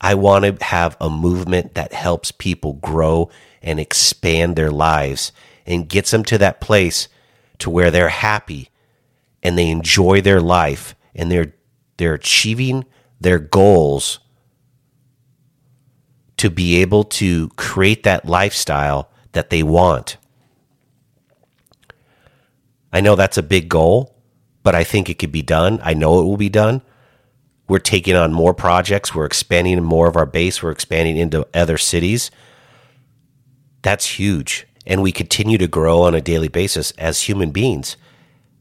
I 0.00 0.14
want 0.14 0.44
to 0.44 0.64
have 0.64 0.96
a 1.00 1.08
movement 1.08 1.74
that 1.74 1.92
helps 1.92 2.30
people 2.30 2.74
grow 2.74 3.30
and 3.62 3.80
expand 3.80 4.56
their 4.56 4.70
lives 4.70 5.32
and 5.66 5.88
gets 5.88 6.10
them 6.10 6.24
to 6.24 6.38
that 6.38 6.60
place 6.60 7.08
to 7.58 7.70
where 7.70 7.90
they're 7.90 8.08
happy 8.10 8.70
and 9.42 9.56
they 9.56 9.70
enjoy 9.70 10.20
their 10.20 10.40
life 10.40 10.94
and 11.14 11.30
they're 11.30 11.54
they're 11.96 12.14
achieving 12.14 12.84
their 13.20 13.38
goals 13.38 14.18
to 16.36 16.50
be 16.50 16.76
able 16.76 17.04
to 17.04 17.48
create 17.50 18.02
that 18.02 18.26
lifestyle 18.26 19.10
that 19.32 19.50
they 19.50 19.62
want. 19.62 20.16
I 22.92 23.00
know 23.00 23.16
that's 23.16 23.38
a 23.38 23.42
big 23.42 23.68
goal, 23.68 24.13
but 24.64 24.74
I 24.74 24.82
think 24.82 25.08
it 25.08 25.20
could 25.20 25.30
be 25.30 25.42
done. 25.42 25.78
I 25.84 25.94
know 25.94 26.18
it 26.18 26.24
will 26.24 26.36
be 26.36 26.48
done. 26.48 26.82
We're 27.68 27.78
taking 27.78 28.16
on 28.16 28.32
more 28.32 28.52
projects. 28.52 29.14
We're 29.14 29.26
expanding 29.26 29.82
more 29.84 30.08
of 30.08 30.16
our 30.16 30.26
base. 30.26 30.62
We're 30.62 30.72
expanding 30.72 31.16
into 31.16 31.46
other 31.54 31.78
cities. 31.78 32.30
That's 33.82 34.18
huge. 34.18 34.66
And 34.86 35.02
we 35.02 35.12
continue 35.12 35.56
to 35.58 35.68
grow 35.68 36.02
on 36.02 36.14
a 36.14 36.20
daily 36.20 36.48
basis 36.48 36.90
as 36.92 37.22
human 37.22 37.52
beings. 37.52 37.96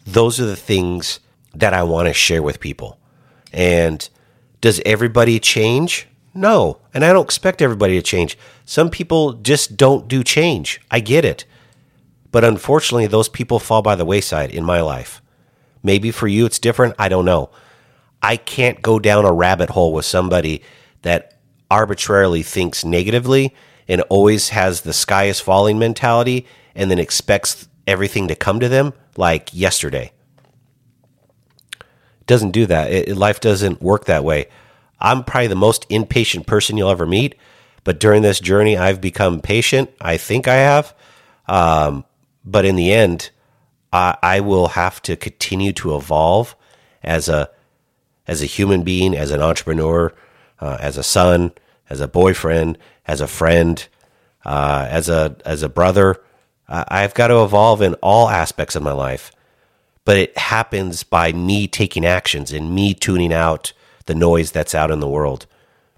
Those 0.05 0.39
are 0.39 0.45
the 0.45 0.55
things 0.55 1.19
that 1.53 1.73
I 1.73 1.83
want 1.83 2.07
to 2.07 2.13
share 2.13 2.43
with 2.43 2.59
people. 2.59 2.99
And 3.51 4.07
does 4.61 4.81
everybody 4.85 5.39
change? 5.39 6.07
No. 6.33 6.79
And 6.93 7.03
I 7.03 7.13
don't 7.13 7.25
expect 7.25 7.61
everybody 7.61 7.95
to 7.95 8.01
change. 8.01 8.37
Some 8.65 8.89
people 8.89 9.33
just 9.33 9.77
don't 9.77 10.07
do 10.07 10.23
change. 10.23 10.81
I 10.89 10.99
get 10.99 11.25
it. 11.25 11.45
But 12.31 12.43
unfortunately, 12.43 13.07
those 13.07 13.29
people 13.29 13.59
fall 13.59 13.81
by 13.81 13.95
the 13.95 14.05
wayside 14.05 14.51
in 14.51 14.63
my 14.63 14.81
life. 14.81 15.21
Maybe 15.83 16.11
for 16.11 16.27
you 16.27 16.45
it's 16.45 16.59
different. 16.59 16.95
I 16.97 17.09
don't 17.09 17.25
know. 17.25 17.49
I 18.21 18.37
can't 18.37 18.81
go 18.81 18.99
down 18.99 19.25
a 19.25 19.33
rabbit 19.33 19.69
hole 19.69 19.93
with 19.93 20.05
somebody 20.05 20.63
that 21.01 21.37
arbitrarily 21.69 22.41
thinks 22.41 22.85
negatively 22.85 23.53
and 23.87 24.01
always 24.03 24.49
has 24.49 24.81
the 24.81 24.93
sky 24.93 25.25
is 25.25 25.39
falling 25.39 25.77
mentality 25.77 26.47
and 26.73 26.89
then 26.89 26.99
expects 26.99 27.67
everything 27.85 28.29
to 28.29 28.35
come 28.35 28.59
to 28.61 28.69
them 28.69 28.93
like 29.17 29.49
yesterday. 29.53 30.11
It 31.73 32.27
doesn't 32.27 32.51
do 32.51 32.65
that. 32.67 32.91
It, 32.91 33.17
life 33.17 33.41
doesn't 33.41 33.81
work 33.81 34.05
that 34.05 34.23
way. 34.23 34.47
I'm 34.99 35.25
probably 35.25 35.47
the 35.47 35.55
most 35.55 35.85
impatient 35.89 36.47
person 36.47 36.77
you'll 36.77 36.89
ever 36.89 37.05
meet. 37.05 37.35
But 37.83 37.99
during 37.99 38.21
this 38.21 38.39
journey, 38.39 38.77
I've 38.77 39.01
become 39.01 39.41
patient. 39.41 39.89
I 39.99 40.15
think 40.15 40.47
I 40.47 40.55
have. 40.55 40.95
Um, 41.47 42.05
but 42.45 42.63
in 42.63 42.77
the 42.77 42.93
end, 42.93 43.29
I, 43.93 44.17
I, 44.21 44.39
will 44.39 44.69
have 44.69 45.01
to 45.03 45.15
continue 45.15 45.71
to 45.73 45.95
evolve 45.95 46.55
as 47.03 47.29
a 47.29 47.49
as 48.27 48.41
a 48.41 48.45
human 48.45 48.83
being, 48.83 49.15
as 49.15 49.31
an 49.31 49.41
entrepreneur, 49.41 50.13
uh, 50.59 50.77
as 50.79 50.97
a 50.97 51.03
son, 51.03 51.51
as 51.89 51.99
a 51.99 52.07
boyfriend, 52.07 52.77
as 53.05 53.21
a 53.21 53.27
friend, 53.27 53.87
uh, 54.45 54.87
as 54.89 55.09
a 55.09 55.35
as 55.45 55.63
a 55.63 55.69
brother. 55.69 56.21
I've 56.67 57.13
got 57.13 57.27
to 57.27 57.43
evolve 57.43 57.81
in 57.81 57.93
all 57.95 58.29
aspects 58.29 58.75
of 58.75 58.81
my 58.83 58.93
life. 58.93 59.31
But 60.05 60.17
it 60.17 60.37
happens 60.37 61.03
by 61.03 61.31
me 61.31 61.67
taking 61.67 62.05
actions 62.05 62.51
and 62.51 62.73
me 62.73 62.93
tuning 62.93 63.31
out 63.31 63.73
the 64.05 64.15
noise 64.15 64.51
that's 64.51 64.75
out 64.75 64.91
in 64.91 64.99
the 64.99 65.07
world. 65.07 65.45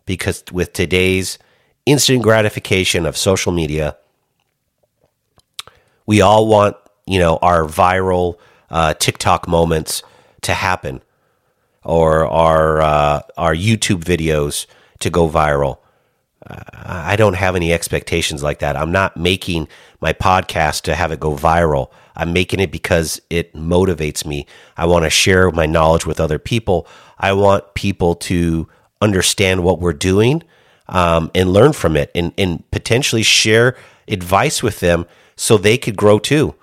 Because 0.05 0.43
with 0.51 0.73
today's 0.73 1.39
instant 1.85 2.21
gratification 2.21 3.05
of 3.05 3.17
social 3.17 3.51
media, 3.51 3.97
we 6.05 6.21
all 6.21 6.47
want, 6.47 6.77
you 7.07 7.19
know, 7.19 7.37
our 7.41 7.65
viral 7.65 8.35
uh, 8.69 8.93
TikTok 8.95 9.47
moments 9.47 10.03
to 10.43 10.53
happen. 10.53 11.01
or 11.83 12.27
our 12.27 12.81
uh, 12.81 13.21
our 13.37 13.55
YouTube 13.55 14.03
videos 14.03 14.65
to 14.99 15.09
go 15.09 15.29
viral. 15.29 15.79
I 16.73 17.15
don't 17.15 17.35
have 17.35 17.55
any 17.55 17.73
expectations 17.73 18.43
like 18.43 18.59
that. 18.59 18.75
I'm 18.77 18.91
not 18.91 19.17
making 19.17 19.67
my 20.01 20.13
podcast 20.13 20.83
to 20.83 20.95
have 20.95 21.11
it 21.11 21.19
go 21.19 21.35
viral. 21.35 21.89
I'm 22.15 22.33
making 22.33 22.59
it 22.61 22.71
because 22.71 23.21
it 23.29 23.53
motivates 23.55 24.25
me. 24.25 24.45
I 24.77 24.85
want 24.85 25.05
to 25.05 25.09
share 25.11 25.51
my 25.51 25.65
knowledge 25.65 26.05
with 26.05 26.19
other 26.19 26.39
people. 26.39 26.87
I 27.19 27.33
want 27.33 27.73
people 27.75 28.15
to 28.15 28.67
understand 29.01 29.63
what 29.63 29.79
we're 29.79 29.93
doing 29.93 30.43
um, 30.87 31.31
and 31.35 31.53
learn 31.53 31.73
from 31.73 31.97
it 31.97 32.11
and, 32.15 32.33
and 32.37 32.69
potentially 32.71 33.23
share 33.23 33.77
advice 34.07 34.63
with 34.63 34.79
them 34.81 35.07
so 35.35 35.57
they 35.57 35.77
could 35.77 35.97
grow 35.97 36.19
too. 36.19 36.55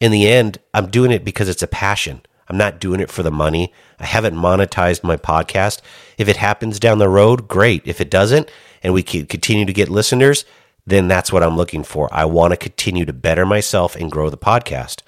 In 0.00 0.12
the 0.12 0.28
end, 0.28 0.58
I'm 0.74 0.90
doing 0.90 1.10
it 1.10 1.24
because 1.24 1.48
it's 1.48 1.62
a 1.62 1.66
passion. 1.68 2.20
I'm 2.48 2.56
not 2.56 2.80
doing 2.80 3.00
it 3.00 3.10
for 3.10 3.22
the 3.22 3.30
money. 3.30 3.72
I 3.98 4.04
haven't 4.04 4.34
monetized 4.34 5.02
my 5.02 5.16
podcast. 5.16 5.80
If 6.18 6.28
it 6.28 6.36
happens 6.36 6.78
down 6.78 6.98
the 6.98 7.08
road, 7.08 7.48
great. 7.48 7.82
If 7.86 8.00
it 8.00 8.10
doesn't, 8.10 8.50
and 8.82 8.92
we 8.92 9.02
can 9.02 9.26
continue 9.26 9.64
to 9.64 9.72
get 9.72 9.88
listeners, 9.88 10.44
then 10.86 11.08
that's 11.08 11.32
what 11.32 11.42
I'm 11.42 11.56
looking 11.56 11.82
for. 11.82 12.08
I 12.12 12.24
want 12.26 12.52
to 12.52 12.56
continue 12.56 13.04
to 13.04 13.12
better 13.12 13.44
myself 13.44 13.96
and 13.96 14.12
grow 14.12 14.30
the 14.30 14.38
podcast. 14.38 15.02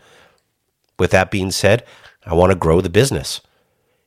With 0.99 1.13
that 1.13 1.31
being 1.31 1.53
said, 1.53 1.85
I 2.27 2.35
want 2.35 2.51
to 2.51 2.59
grow 2.59 2.81
the 2.81 2.91
business. 2.91 3.41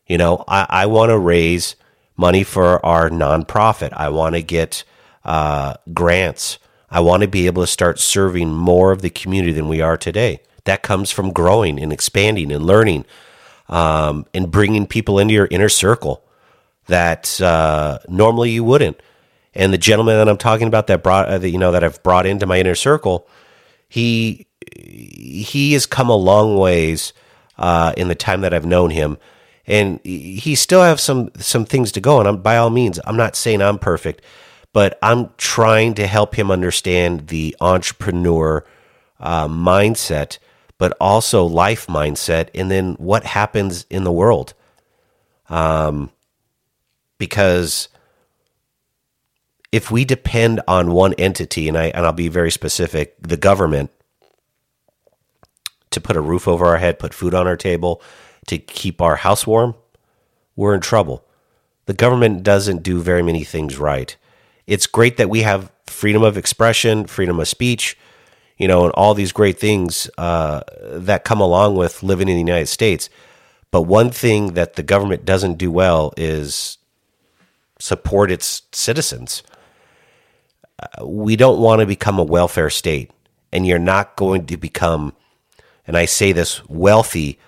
You 0.08 0.18
know, 0.18 0.44
I, 0.48 0.66
I 0.68 0.86
want 0.88 1.12
to 1.12 1.18
raise 1.18 1.76
money 2.18 2.44
for 2.44 2.86
our 2.86 3.10
nonprofit. 3.10 3.94
I 3.94 4.10
want 4.10 4.36
to 4.36 4.42
get 4.42 4.84
uh, 5.24 5.76
grants. 5.94 6.58
I 6.90 7.00
want 7.00 7.22
to 7.22 7.30
be 7.30 7.46
able 7.46 7.64
to 7.64 7.68
start 7.68 8.00
serving 8.00 8.54
more 8.54 8.92
of 8.92 9.02
the 9.02 9.10
community 9.10 9.54
than 9.54 9.70
we 9.70 9.80
are 9.80 9.96
today. 9.96 10.42
That 10.66 10.84
comes 10.84 11.12
from 11.12 11.32
growing 11.32 11.80
and 11.80 11.92
expanding 11.92 12.52
and 12.52 12.66
learning 12.66 13.06
um, 13.68 14.26
and 14.34 14.52
bringing 14.52 14.86
people 14.86 15.20
into 15.20 15.34
your 15.34 15.48
inner 15.50 15.70
circle 15.70 16.24
that 16.88 17.40
uh, 17.42 18.00
normally 18.08 18.52
you 18.52 18.64
wouldn't. 18.64 19.02
And 19.54 19.74
the 19.74 19.78
gentleman 19.78 20.18
that 20.18 20.30
I'm 20.30 20.38
talking 20.38 20.68
about 20.68 20.88
that 20.88 21.04
brought, 21.04 21.30
uh, 21.30 21.40
you 21.40 21.58
know, 21.58 21.72
that 21.72 21.84
I've 21.84 22.02
brought 22.04 22.26
into 22.26 22.46
my 22.46 22.60
inner 22.60 22.76
circle, 22.76 23.28
he 23.90 24.48
he 24.76 25.74
has 25.74 25.86
come 25.86 26.10
a 26.10 26.16
long 26.16 26.56
ways 26.56 27.14
uh, 27.58 27.94
in 27.98 28.08
the 28.08 28.16
time 28.16 28.42
that 28.42 28.54
I've 28.54 28.66
known 28.66 28.92
him, 28.92 29.18
and 29.68 30.00
he 30.04 30.56
still 30.56 30.82
have 30.82 31.00
some 31.00 31.32
some 31.38 31.66
things 31.66 31.92
to 31.94 32.02
go. 32.02 32.20
And 32.20 32.28
I'm, 32.28 32.42
by 32.42 32.58
all 32.58 32.70
means, 32.70 33.00
I'm 33.06 33.18
not 33.18 33.36
saying 33.36 33.62
I'm 33.62 33.80
perfect, 33.80 34.22
but 34.74 34.98
I'm 35.02 35.30
trying 35.38 35.94
to 35.96 36.08
help 36.08 36.36
him 36.36 36.50
understand 36.50 37.28
the 37.28 37.56
entrepreneur 37.60 38.66
uh, 39.20 39.48
mindset, 39.48 40.38
but 40.82 40.98
also 41.00 41.46
life 41.46 41.86
mindset, 41.86 42.50
and 42.56 42.72
then 42.72 42.96
what 42.96 43.24
happens 43.24 43.86
in 43.92 44.04
the 44.04 44.12
world. 44.12 44.56
Um, 45.48 46.10
because 47.20 47.88
if 49.72 49.92
we 49.92 50.06
depend 50.06 50.60
on 50.68 50.92
one 50.92 51.14
entity, 51.20 51.68
and 51.68 51.78
I 51.78 51.90
and 51.90 52.04
I'll 52.04 52.14
be 52.14 52.30
very 52.30 52.50
specific, 52.50 53.16
the 53.22 53.38
government, 53.38 53.92
to 55.92 56.02
put 56.02 56.18
a 56.18 56.22
roof 56.22 56.48
over 56.48 56.66
our 56.66 56.78
head, 56.78 56.98
put 56.98 57.14
food 57.14 57.36
on 57.36 57.46
our 57.46 57.58
table, 57.58 58.02
to 58.48 58.58
keep 58.58 59.04
our 59.04 59.18
house 59.18 59.46
warm, 59.46 59.76
we're 60.56 60.74
in 60.74 60.82
trouble. 60.82 61.24
The 61.86 61.94
government 61.94 62.42
doesn't 62.42 62.82
do 62.82 63.02
very 63.02 63.22
many 63.22 63.44
things 63.44 63.78
right. 63.78 64.18
It's 64.66 64.88
great 64.88 65.18
that 65.18 65.30
we 65.30 65.44
have 65.44 65.72
freedom 65.86 66.24
of 66.24 66.38
expression, 66.38 67.06
freedom 67.06 67.40
of 67.40 67.48
speech, 67.48 67.96
you 68.62 68.68
know, 68.68 68.84
and 68.86 68.94
all 68.94 69.14
these 69.14 69.32
great 69.32 69.60
things 69.60 70.10
uh, 70.18 70.62
that 70.84 71.24
come 71.24 71.42
along 71.42 71.76
with 71.76 72.04
living 72.04 72.30
in 72.30 72.36
the 72.36 72.40
United 72.40 72.68
States. 72.68 73.10
But 73.72 73.84
one 73.84 74.12
thing 74.12 74.54
that 74.54 74.76
the 74.76 74.84
government 74.84 75.26
doesn't 75.26 75.58
do 75.58 75.72
well 75.72 76.14
is 76.18 76.78
support 77.80 78.32
its 78.32 78.62
citizens 78.72 79.44
we 81.04 81.36
don't 81.36 81.60
want 81.60 81.80
to 81.82 81.86
become 81.86 82.20
a 82.20 82.24
welfare 82.24 82.70
state, 82.70 83.12
and 83.52 83.66
you're 83.66 83.80
not 83.80 84.16
going 84.16 84.46
to 84.48 84.58
become, 84.58 85.14
and 85.88 85.98
I 85.98 86.06
say 86.06 86.32
this, 86.32 86.68
wealthy 86.68 87.40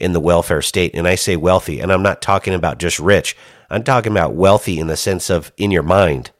in 0.00 0.12
the 0.12 0.20
welfare 0.20 0.62
state. 0.62 0.94
And 0.94 1.06
I 1.06 1.14
say 1.14 1.36
wealthy, 1.36 1.80
and 1.80 1.92
I'm 1.92 2.02
not 2.02 2.22
talking 2.22 2.54
about 2.54 2.78
just 2.78 2.98
rich. 2.98 3.36
I'm 3.70 3.84
talking 3.84 4.12
about 4.12 4.34
wealthy 4.34 4.78
in 4.78 4.88
the 4.88 4.96
sense 4.96 5.30
of 5.30 5.52
in 5.56 5.70
your 5.70 5.82
mind 5.82 6.30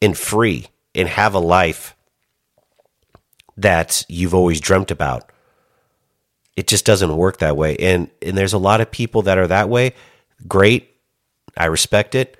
and 0.00 0.16
free 0.16 0.66
and 0.94 1.08
have 1.08 1.34
a 1.34 1.40
life 1.40 1.96
that 3.62 4.04
you've 4.08 4.34
always 4.34 4.60
dreamt 4.60 4.90
about. 4.90 5.30
It 6.56 6.66
just 6.66 6.84
doesn't 6.84 7.16
work 7.16 7.38
that 7.38 7.56
way. 7.56 7.76
And 7.76 8.10
and 8.22 8.36
there's 8.36 8.52
a 8.52 8.58
lot 8.58 8.80
of 8.80 8.90
people 8.90 9.22
that 9.22 9.38
are 9.38 9.46
that 9.46 9.68
way. 9.68 9.94
Great. 10.46 10.90
I 11.56 11.66
respect 11.66 12.14
it. 12.14 12.36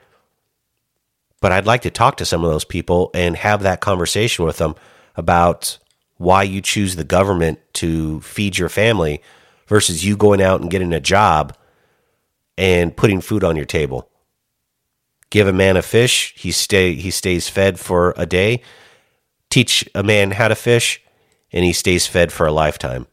But 1.41 1.53
I'd 1.53 1.67
like 1.67 1.83
to 1.83 1.91
talk 1.91 2.17
to 2.19 2.27
some 2.27 2.45
of 2.45 2.51
those 2.51 2.65
people 2.65 3.11
and 3.15 3.35
have 3.37 3.63
that 3.63 3.81
conversation 3.81 4.45
with 4.45 4.59
them 4.59 4.75
about 5.17 5.79
why 6.19 6.43
you 6.43 6.61
choose 6.61 6.97
the 6.97 7.05
government 7.05 7.59
to 7.75 8.21
feed 8.21 8.59
your 8.59 8.69
family 8.69 9.23
versus 9.67 10.05
you 10.05 10.17
going 10.17 10.43
out 10.43 10.61
and 10.61 10.71
getting 10.71 10.93
a 10.93 11.01
job 11.01 11.57
and 12.59 12.95
putting 12.95 13.23
food 13.23 13.43
on 13.43 13.57
your 13.57 13.65
table. 13.65 14.11
Give 15.31 15.47
a 15.49 15.53
man 15.53 15.77
a 15.77 15.83
fish, 15.83 16.35
he 16.37 16.51
stay 16.53 16.95
he 16.95 17.11
stays 17.11 17.49
fed 17.49 17.79
for 17.79 18.13
a 18.17 18.27
day. 18.27 18.63
Teach 19.49 19.89
a 19.95 20.03
man 20.03 20.33
how 20.33 20.49
to 20.49 20.55
fish, 20.55 21.03
and 21.53 21.65
he 21.65 21.73
stays 21.73 22.07
fed 22.07 22.33
for 22.33 22.47
a 22.47 22.53
lifetime. 22.53 23.07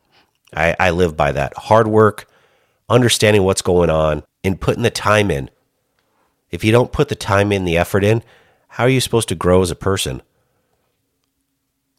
I, 0.54 0.76
I 0.80 0.90
live 0.92 1.18
by 1.18 1.32
that. 1.34 1.56
Hard 1.58 1.88
work, 1.88 2.30
understanding 2.90 3.44
what's 3.44 3.62
going 3.62 3.90
on, 3.90 4.24
and 4.44 4.60
putting 4.60 4.84
the 4.84 4.90
time 4.90 5.30
in. 5.30 5.50
If 6.50 6.64
you 6.64 6.72
don't 6.72 6.92
put 6.92 7.10
the 7.10 7.16
time 7.16 7.52
in, 7.52 7.66
the 7.66 7.78
effort 7.78 8.04
in, 8.04 8.24
how 8.70 8.86
are 8.86 8.90
you 8.90 9.02
supposed 9.02 9.30
to 9.30 9.36
grow 9.36 9.62
as 9.62 9.72
a 9.72 9.76
person? 9.76 10.22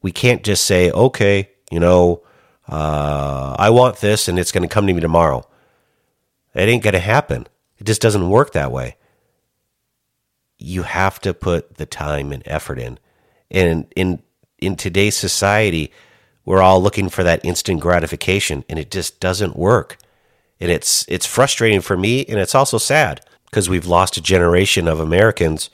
We 0.01 0.13
can't 0.13 0.45
just 0.45 0.65
say, 0.65 0.91
okay, 0.91 1.51
you 1.71 1.81
know, 1.81 2.23
uh, 2.69 3.57
I 3.59 3.71
want 3.71 3.97
this 3.97 4.29
and 4.29 4.39
it's 4.39 4.53
going 4.53 4.63
to 4.67 4.73
come 4.73 4.87
to 4.87 4.95
me 4.95 5.01
tomorrow. 5.01 5.47
It 6.55 6.69
ain't 6.69 6.83
going 6.83 6.95
to 6.95 7.01
happen. 7.01 7.47
It 7.79 7.85
just 7.85 8.01
doesn't 8.01 8.31
work 8.31 8.53
that 8.53 8.73
way. 8.73 8.97
You 10.59 10.83
have 10.83 11.21
to 11.21 11.35
put 11.35 11.77
the 11.77 11.87
time 11.87 12.33
and 12.33 12.43
effort 12.47 12.79
in. 12.79 12.99
And 13.51 13.87
in 13.95 14.23
in 14.59 14.77
today's 14.77 15.17
society, 15.17 15.93
we're 16.49 16.63
all 16.63 16.83
looking 16.83 17.11
for 17.11 17.23
that 17.23 17.45
instant 17.45 17.79
gratification 17.79 18.65
and 18.71 18.79
it 18.79 18.91
just 18.91 19.21
doesn't 19.21 19.55
work. 19.55 19.99
And 20.59 20.71
it's 20.71 21.05
it's 21.07 21.27
frustrating 21.27 21.83
for 21.83 21.95
me 21.95 22.25
and 22.25 22.39
it's 22.39 22.55
also 22.55 22.79
sad 22.79 23.21
because 23.45 23.69
we've 23.69 23.85
lost 23.85 24.17
a 24.17 24.23
generation 24.23 24.89
of 24.89 24.99
Americans 24.99 25.69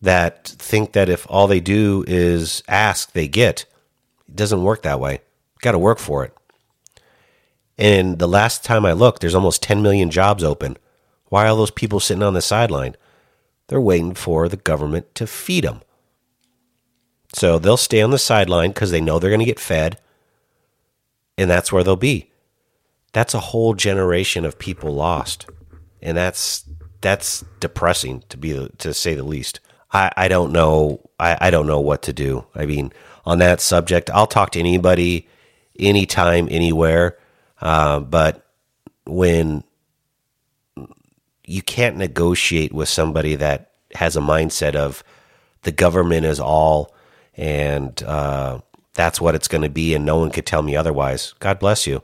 that 0.00 0.46
think 0.46 0.92
that 0.92 1.08
if 1.08 1.26
all 1.28 1.48
they 1.48 1.58
do 1.58 2.04
is 2.06 2.62
ask, 2.68 3.10
they 3.14 3.26
get. 3.26 3.64
It 4.28 4.36
doesn't 4.36 4.62
work 4.62 4.82
that 4.82 5.00
way. 5.00 5.22
Got 5.60 5.72
to 5.72 5.78
work 5.78 5.98
for 5.98 6.24
it. 6.24 6.36
And 7.76 8.20
the 8.20 8.28
last 8.28 8.62
time 8.62 8.86
I 8.86 8.92
looked, 8.92 9.22
there's 9.22 9.34
almost 9.34 9.60
10 9.60 9.82
million 9.82 10.08
jobs 10.12 10.44
open. 10.44 10.76
Why 11.30 11.46
are 11.46 11.48
all 11.48 11.56
those 11.56 11.72
people 11.72 11.98
sitting 11.98 12.22
on 12.22 12.34
the 12.34 12.42
sideline? 12.42 12.94
They're 13.66 13.80
waiting 13.80 14.14
for 14.14 14.48
the 14.48 14.56
government 14.56 15.12
to 15.16 15.26
feed 15.26 15.64
them. 15.64 15.80
So 17.34 17.58
they'll 17.58 17.76
stay 17.76 18.02
on 18.02 18.10
the 18.10 18.18
sideline 18.18 18.70
because 18.70 18.90
they 18.90 19.00
know 19.00 19.18
they're 19.18 19.30
going 19.30 19.40
to 19.40 19.46
get 19.46 19.60
fed, 19.60 19.98
and 21.38 21.50
that's 21.50 21.72
where 21.72 21.82
they'll 21.82 21.96
be. 21.96 22.30
That's 23.12 23.34
a 23.34 23.40
whole 23.40 23.74
generation 23.74 24.44
of 24.44 24.58
people 24.58 24.94
lost 24.94 25.46
and 26.02 26.16
that's 26.16 26.64
that's 27.00 27.44
depressing 27.60 28.22
to 28.28 28.36
be 28.36 28.68
to 28.78 28.92
say 28.92 29.14
the 29.14 29.22
least. 29.22 29.60
I, 29.92 30.10
I 30.16 30.28
don't 30.28 30.52
know 30.52 31.00
I, 31.18 31.38
I 31.40 31.50
don't 31.50 31.66
know 31.66 31.80
what 31.80 32.02
to 32.02 32.12
do. 32.12 32.44
I 32.54 32.66
mean, 32.66 32.92
on 33.24 33.38
that 33.38 33.60
subject, 33.60 34.10
I'll 34.10 34.26
talk 34.26 34.50
to 34.50 34.58
anybody, 34.58 35.28
anytime, 35.78 36.48
anywhere. 36.50 37.16
Uh, 37.60 38.00
but 38.00 38.44
when 39.06 39.62
you 41.44 41.62
can't 41.62 41.96
negotiate 41.96 42.72
with 42.72 42.88
somebody 42.88 43.36
that 43.36 43.72
has 43.94 44.16
a 44.16 44.20
mindset 44.20 44.74
of 44.74 45.04
the 45.62 45.72
government 45.72 46.26
is 46.26 46.40
all 46.40 46.94
and 47.34 48.02
uh, 48.02 48.60
that's 48.94 49.20
what 49.20 49.34
it's 49.34 49.48
going 49.48 49.62
to 49.62 49.70
be, 49.70 49.94
and 49.94 50.04
no 50.04 50.18
one 50.18 50.30
could 50.30 50.46
tell 50.46 50.62
me 50.62 50.76
otherwise. 50.76 51.34
God 51.38 51.58
bless 51.58 51.86
you. 51.86 52.02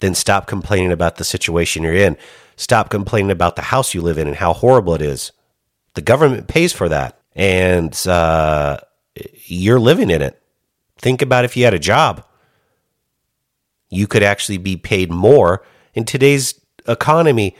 Then 0.00 0.14
stop 0.14 0.46
complaining 0.46 0.92
about 0.92 1.16
the 1.16 1.24
situation 1.24 1.82
you're 1.82 1.94
in. 1.94 2.16
Stop 2.56 2.90
complaining 2.90 3.30
about 3.30 3.56
the 3.56 3.62
house 3.62 3.94
you 3.94 4.00
live 4.00 4.18
in 4.18 4.26
and 4.26 4.36
how 4.36 4.52
horrible 4.52 4.94
it 4.94 5.02
is. 5.02 5.32
The 5.94 6.02
government 6.02 6.48
pays 6.48 6.72
for 6.72 6.88
that, 6.88 7.18
and 7.34 7.94
uh, 8.06 8.78
you're 9.46 9.80
living 9.80 10.10
in 10.10 10.22
it. 10.22 10.40
Think 10.98 11.22
about 11.22 11.44
if 11.44 11.56
you 11.56 11.64
had 11.64 11.74
a 11.74 11.78
job. 11.78 12.24
You 13.88 14.06
could 14.06 14.22
actually 14.22 14.58
be 14.58 14.76
paid 14.76 15.10
more. 15.10 15.62
In 15.94 16.04
today's 16.04 16.60
economy, 16.88 17.56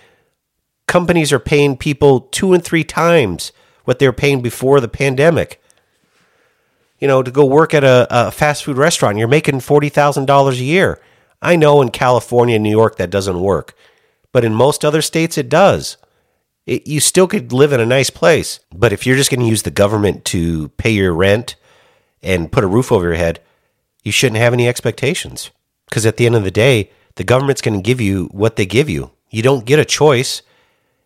companies 0.87 1.33
are 1.33 1.39
paying 1.39 1.77
people 1.77 2.21
two 2.21 2.53
and 2.53 2.65
three 2.65 2.85
times 2.85 3.53
what 3.85 3.99
they 3.99 4.07
were 4.07 4.13
paying 4.13 4.43
before 4.43 4.81
the 4.81 4.89
pandemic. 4.89 5.63
You 6.99 7.09
know, 7.09 7.23
to 7.23 7.31
go 7.31 7.45
work 7.45 7.75
at 7.75 7.85
a, 7.85 8.07
a 8.11 8.31
fast 8.31 8.65
food 8.65 8.77
restaurant, 8.77 9.19
you're 9.19 9.29
making 9.29 9.57
$40,000 9.57 10.53
a 10.53 10.57
year. 10.57 11.01
I 11.43 11.57
know 11.57 11.83
in 11.83 11.91
California, 11.91 12.55
and 12.55 12.65
New 12.65 12.71
York, 12.71 12.97
that 12.97 13.11
doesn't 13.11 13.41
work 13.41 13.75
but 14.37 14.45
in 14.45 14.55
most 14.55 14.85
other 14.85 15.01
states, 15.01 15.39
it 15.39 15.49
does. 15.49 15.97
It, 16.67 16.87
you 16.87 17.01
still 17.01 17.27
could 17.27 17.55
live 17.55 17.73
in 17.73 17.81
a 17.81 17.87
nice 17.87 18.11
place. 18.11 18.61
But 18.71 18.93
if 18.93 19.07
you're 19.07 19.17
just 19.17 19.31
going 19.31 19.41
to 19.41 19.47
use 19.47 19.63
the 19.63 19.71
government 19.71 20.27
to 20.27 20.69
pay 20.77 20.91
your 20.91 21.15
rent 21.15 21.57
and 22.23 22.53
put 22.53 22.63
a 22.63 22.67
roof 22.67 22.93
over 22.93 23.07
your 23.07 23.15
head, 23.15 23.41
you 24.05 24.13
shouldn't 24.13 24.43
have 24.43 24.53
any 24.53 24.69
expectations. 24.69 25.51
Because 25.89 26.05
at 26.05 26.19
the 26.19 26.27
end 26.27 26.35
of 26.35 26.45
the 26.45 26.51
day, 26.51 26.91
the 27.15 27.25
government's 27.25 27.63
going 27.63 27.79
to 27.79 27.83
give 27.83 27.99
you 27.99 28.27
what 28.27 28.57
they 28.57 28.67
give 28.67 28.91
you. 28.91 29.11
You 29.31 29.41
don't 29.41 29.65
get 29.65 29.79
a 29.79 29.87
choice. 29.87 30.43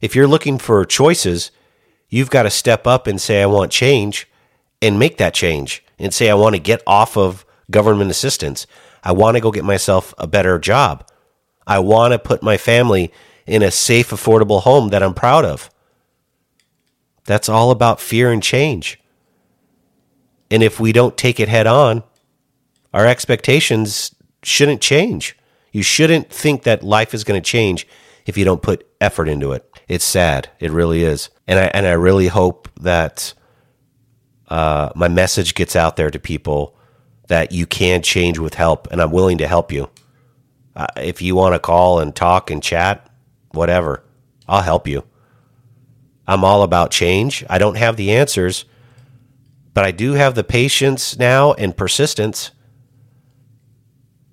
If 0.00 0.16
you're 0.16 0.26
looking 0.26 0.58
for 0.58 0.84
choices, 0.84 1.52
you've 2.08 2.30
got 2.30 2.42
to 2.42 2.50
step 2.50 2.84
up 2.84 3.06
and 3.06 3.20
say, 3.20 3.42
I 3.42 3.46
want 3.46 3.70
change 3.70 4.26
and 4.82 4.98
make 4.98 5.18
that 5.18 5.34
change 5.34 5.84
and 5.98 6.12
say, 6.12 6.30
I 6.30 6.34
want 6.34 6.54
to 6.54 6.60
get 6.60 6.82
off 6.86 7.16
of 7.16 7.44
government 7.70 8.10
assistance. 8.10 8.66
I 9.02 9.12
want 9.12 9.36
to 9.36 9.40
go 9.40 9.50
get 9.50 9.64
myself 9.64 10.14
a 10.18 10.26
better 10.26 10.58
job. 10.58 11.06
I 11.66 11.78
want 11.78 12.12
to 12.12 12.18
put 12.18 12.42
my 12.42 12.56
family 12.56 13.12
in 13.46 13.62
a 13.62 13.70
safe, 13.70 14.10
affordable 14.10 14.62
home 14.62 14.88
that 14.88 15.02
I'm 15.02 15.14
proud 15.14 15.44
of. 15.44 15.70
That's 17.24 17.48
all 17.48 17.70
about 17.70 18.00
fear 18.00 18.32
and 18.32 18.42
change. 18.42 18.98
And 20.50 20.62
if 20.62 20.80
we 20.80 20.92
don't 20.92 21.16
take 21.16 21.38
it 21.38 21.48
head 21.48 21.66
on, 21.66 22.02
our 22.92 23.06
expectations 23.06 24.14
shouldn't 24.42 24.80
change. 24.80 25.36
You 25.72 25.82
shouldn't 25.82 26.30
think 26.30 26.64
that 26.64 26.82
life 26.82 27.14
is 27.14 27.24
going 27.24 27.40
to 27.40 27.48
change 27.48 27.86
if 28.26 28.36
you 28.36 28.44
don't 28.44 28.62
put 28.62 28.86
effort 29.00 29.28
into 29.28 29.52
it. 29.52 29.64
It's 29.86 30.04
sad. 30.04 30.50
It 30.58 30.72
really 30.72 31.04
is. 31.04 31.30
And 31.46 31.58
I 31.58 31.64
and 31.74 31.86
I 31.86 31.92
really 31.92 32.28
hope 32.28 32.68
that 32.80 33.34
uh, 34.50 34.90
my 34.94 35.08
message 35.08 35.54
gets 35.54 35.76
out 35.76 35.96
there 35.96 36.10
to 36.10 36.18
people 36.18 36.76
that 37.28 37.52
you 37.52 37.66
can 37.66 38.02
change 38.02 38.38
with 38.38 38.54
help, 38.54 38.88
and 38.90 39.00
I'm 39.00 39.12
willing 39.12 39.38
to 39.38 39.46
help 39.46 39.70
you. 39.70 39.88
Uh, 40.74 40.86
if 40.96 41.22
you 41.22 41.36
want 41.36 41.54
to 41.54 41.60
call 41.60 42.00
and 42.00 42.14
talk 42.14 42.50
and 42.50 42.62
chat, 42.62 43.08
whatever, 43.52 44.02
I'll 44.48 44.62
help 44.62 44.88
you. 44.88 45.04
I'm 46.26 46.44
all 46.44 46.62
about 46.62 46.90
change. 46.90 47.44
I 47.48 47.58
don't 47.58 47.76
have 47.76 47.96
the 47.96 48.12
answers, 48.12 48.64
but 49.74 49.84
I 49.84 49.92
do 49.92 50.12
have 50.12 50.34
the 50.34 50.44
patience 50.44 51.18
now 51.18 51.52
and 51.54 51.76
persistence. 51.76 52.50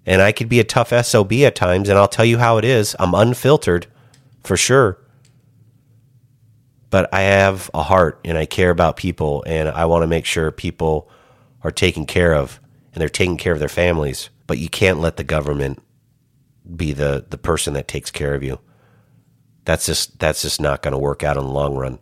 And 0.06 0.22
I 0.22 0.32
could 0.32 0.50
be 0.50 0.60
a 0.60 0.64
tough 0.64 0.90
SOB 1.06 1.34
at 1.34 1.56
times, 1.56 1.90
and 1.90 1.98
I'll 1.98 2.08
tell 2.08 2.26
you 2.26 2.38
how 2.38 2.58
it 2.58 2.66
is. 2.66 2.96
I'm 3.00 3.14
unfiltered 3.14 3.88
for 4.44 4.58
sure. 4.58 5.00
But 6.90 7.14
I 7.14 7.22
have 7.22 7.70
a 7.74 7.84
heart 7.84 8.22
and 8.24 8.38
I 8.38 8.46
care 8.46 8.70
about 8.70 8.98
people, 8.98 9.44
and 9.46 9.68
I 9.70 9.86
want 9.86 10.04
to 10.04 10.08
make 10.08 10.26
sure 10.26 10.52
people 10.52 11.10
are 11.64 11.72
taken 11.72 12.06
care 12.06 12.34
of 12.34 12.60
and 12.94 13.02
they're 13.02 13.10
taking 13.10 13.38
care 13.38 13.54
of 13.54 13.60
their 13.60 13.68
families. 13.68 14.30
But 14.48 14.58
you 14.58 14.70
can't 14.70 15.00
let 15.00 15.18
the 15.18 15.24
government 15.24 15.84
be 16.76 16.94
the 16.94 17.26
the 17.30 17.38
person 17.38 17.74
that 17.74 17.88
takes 17.88 18.12
care 18.12 18.34
of 18.34 18.44
you. 18.44 18.60
That's 19.66 19.86
just 19.86 20.20
that's 20.20 20.42
just 20.42 20.62
not 20.62 20.82
going 20.82 20.94
to 20.94 20.98
work 20.98 21.24
out 21.24 21.38
in 21.38 21.44
the 21.44 21.50
long 21.50 21.76
run. 21.76 22.00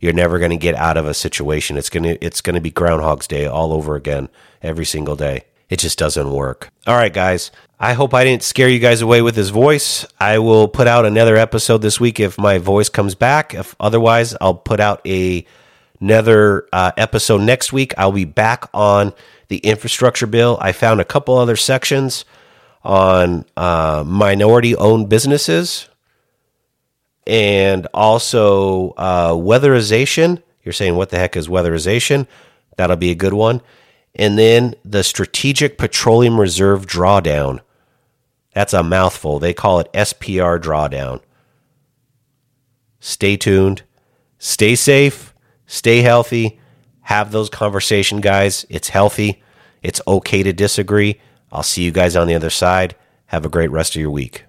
You're 0.00 0.12
never 0.12 0.38
going 0.38 0.50
to 0.50 0.56
get 0.56 0.74
out 0.74 0.96
of 0.96 1.06
a 1.06 1.14
situation. 1.14 1.76
It's 1.76 1.88
going 1.88 2.02
to 2.02 2.24
it's 2.24 2.40
going 2.40 2.54
to 2.54 2.60
be 2.60 2.70
Groundhog's 2.70 3.26
Day 3.26 3.46
all 3.46 3.72
over 3.72 3.94
again 3.94 4.28
every 4.62 4.84
single 4.84 5.16
day. 5.16 5.44
It 5.68 5.78
just 5.78 5.98
doesn't 5.98 6.30
work. 6.30 6.70
All 6.86 6.94
right, 6.94 7.12
guys. 7.12 7.50
I 7.80 7.94
hope 7.94 8.14
I 8.14 8.24
didn't 8.24 8.42
scare 8.42 8.68
you 8.68 8.78
guys 8.78 9.02
away 9.02 9.22
with 9.22 9.36
his 9.36 9.50
voice. 9.50 10.06
I 10.20 10.38
will 10.38 10.68
put 10.68 10.86
out 10.86 11.04
another 11.04 11.36
episode 11.36 11.78
this 11.78 11.98
week 11.98 12.20
if 12.20 12.38
my 12.38 12.58
voice 12.58 12.88
comes 12.88 13.14
back. 13.14 13.54
If 13.54 13.74
otherwise, 13.80 14.36
I'll 14.40 14.54
put 14.54 14.80
out 14.80 15.00
a 15.06 15.44
another 16.00 16.68
uh, 16.72 16.92
episode 16.96 17.40
next 17.40 17.72
week. 17.72 17.94
I'll 17.96 18.12
be 18.12 18.24
back 18.24 18.68
on 18.74 19.12
the 19.48 19.58
infrastructure 19.58 20.26
bill. 20.26 20.58
I 20.60 20.72
found 20.72 21.00
a 21.00 21.04
couple 21.04 21.36
other 21.36 21.56
sections 21.56 22.24
on 22.82 23.44
uh, 23.56 24.04
minority 24.06 24.76
owned 24.76 25.08
businesses 25.08 25.88
and 27.26 27.86
also 27.94 28.90
uh, 28.90 29.32
weatherization. 29.32 30.42
You're 30.62 30.72
saying, 30.72 30.96
what 30.96 31.10
the 31.10 31.18
heck 31.18 31.36
is 31.36 31.48
weatherization? 31.48 32.26
That'll 32.76 32.96
be 32.96 33.10
a 33.10 33.14
good 33.14 33.34
one. 33.34 33.62
And 34.16 34.38
then 34.38 34.74
the 34.84 35.02
Strategic 35.02 35.76
Petroleum 35.76 36.40
Reserve 36.40 36.86
Drawdown. 36.86 37.60
That's 38.54 38.72
a 38.72 38.82
mouthful. 38.82 39.38
They 39.38 39.52
call 39.52 39.80
it 39.80 39.92
SPR 39.92 40.60
Drawdown. 40.60 41.20
Stay 43.00 43.36
tuned. 43.36 43.82
Stay 44.38 44.76
safe. 44.76 45.34
Stay 45.66 46.02
healthy 46.02 46.60
have 47.04 47.32
those 47.32 47.50
conversation 47.50 48.20
guys. 48.20 48.66
It's 48.68 48.88
healthy. 48.88 49.42
It's 49.82 50.00
okay 50.06 50.42
to 50.42 50.52
disagree. 50.52 51.20
I'll 51.52 51.62
see 51.62 51.82
you 51.82 51.92
guys 51.92 52.16
on 52.16 52.26
the 52.26 52.34
other 52.34 52.50
side. 52.50 52.96
Have 53.26 53.44
a 53.44 53.50
great 53.50 53.70
rest 53.70 53.94
of 53.94 54.00
your 54.00 54.10
week. 54.10 54.44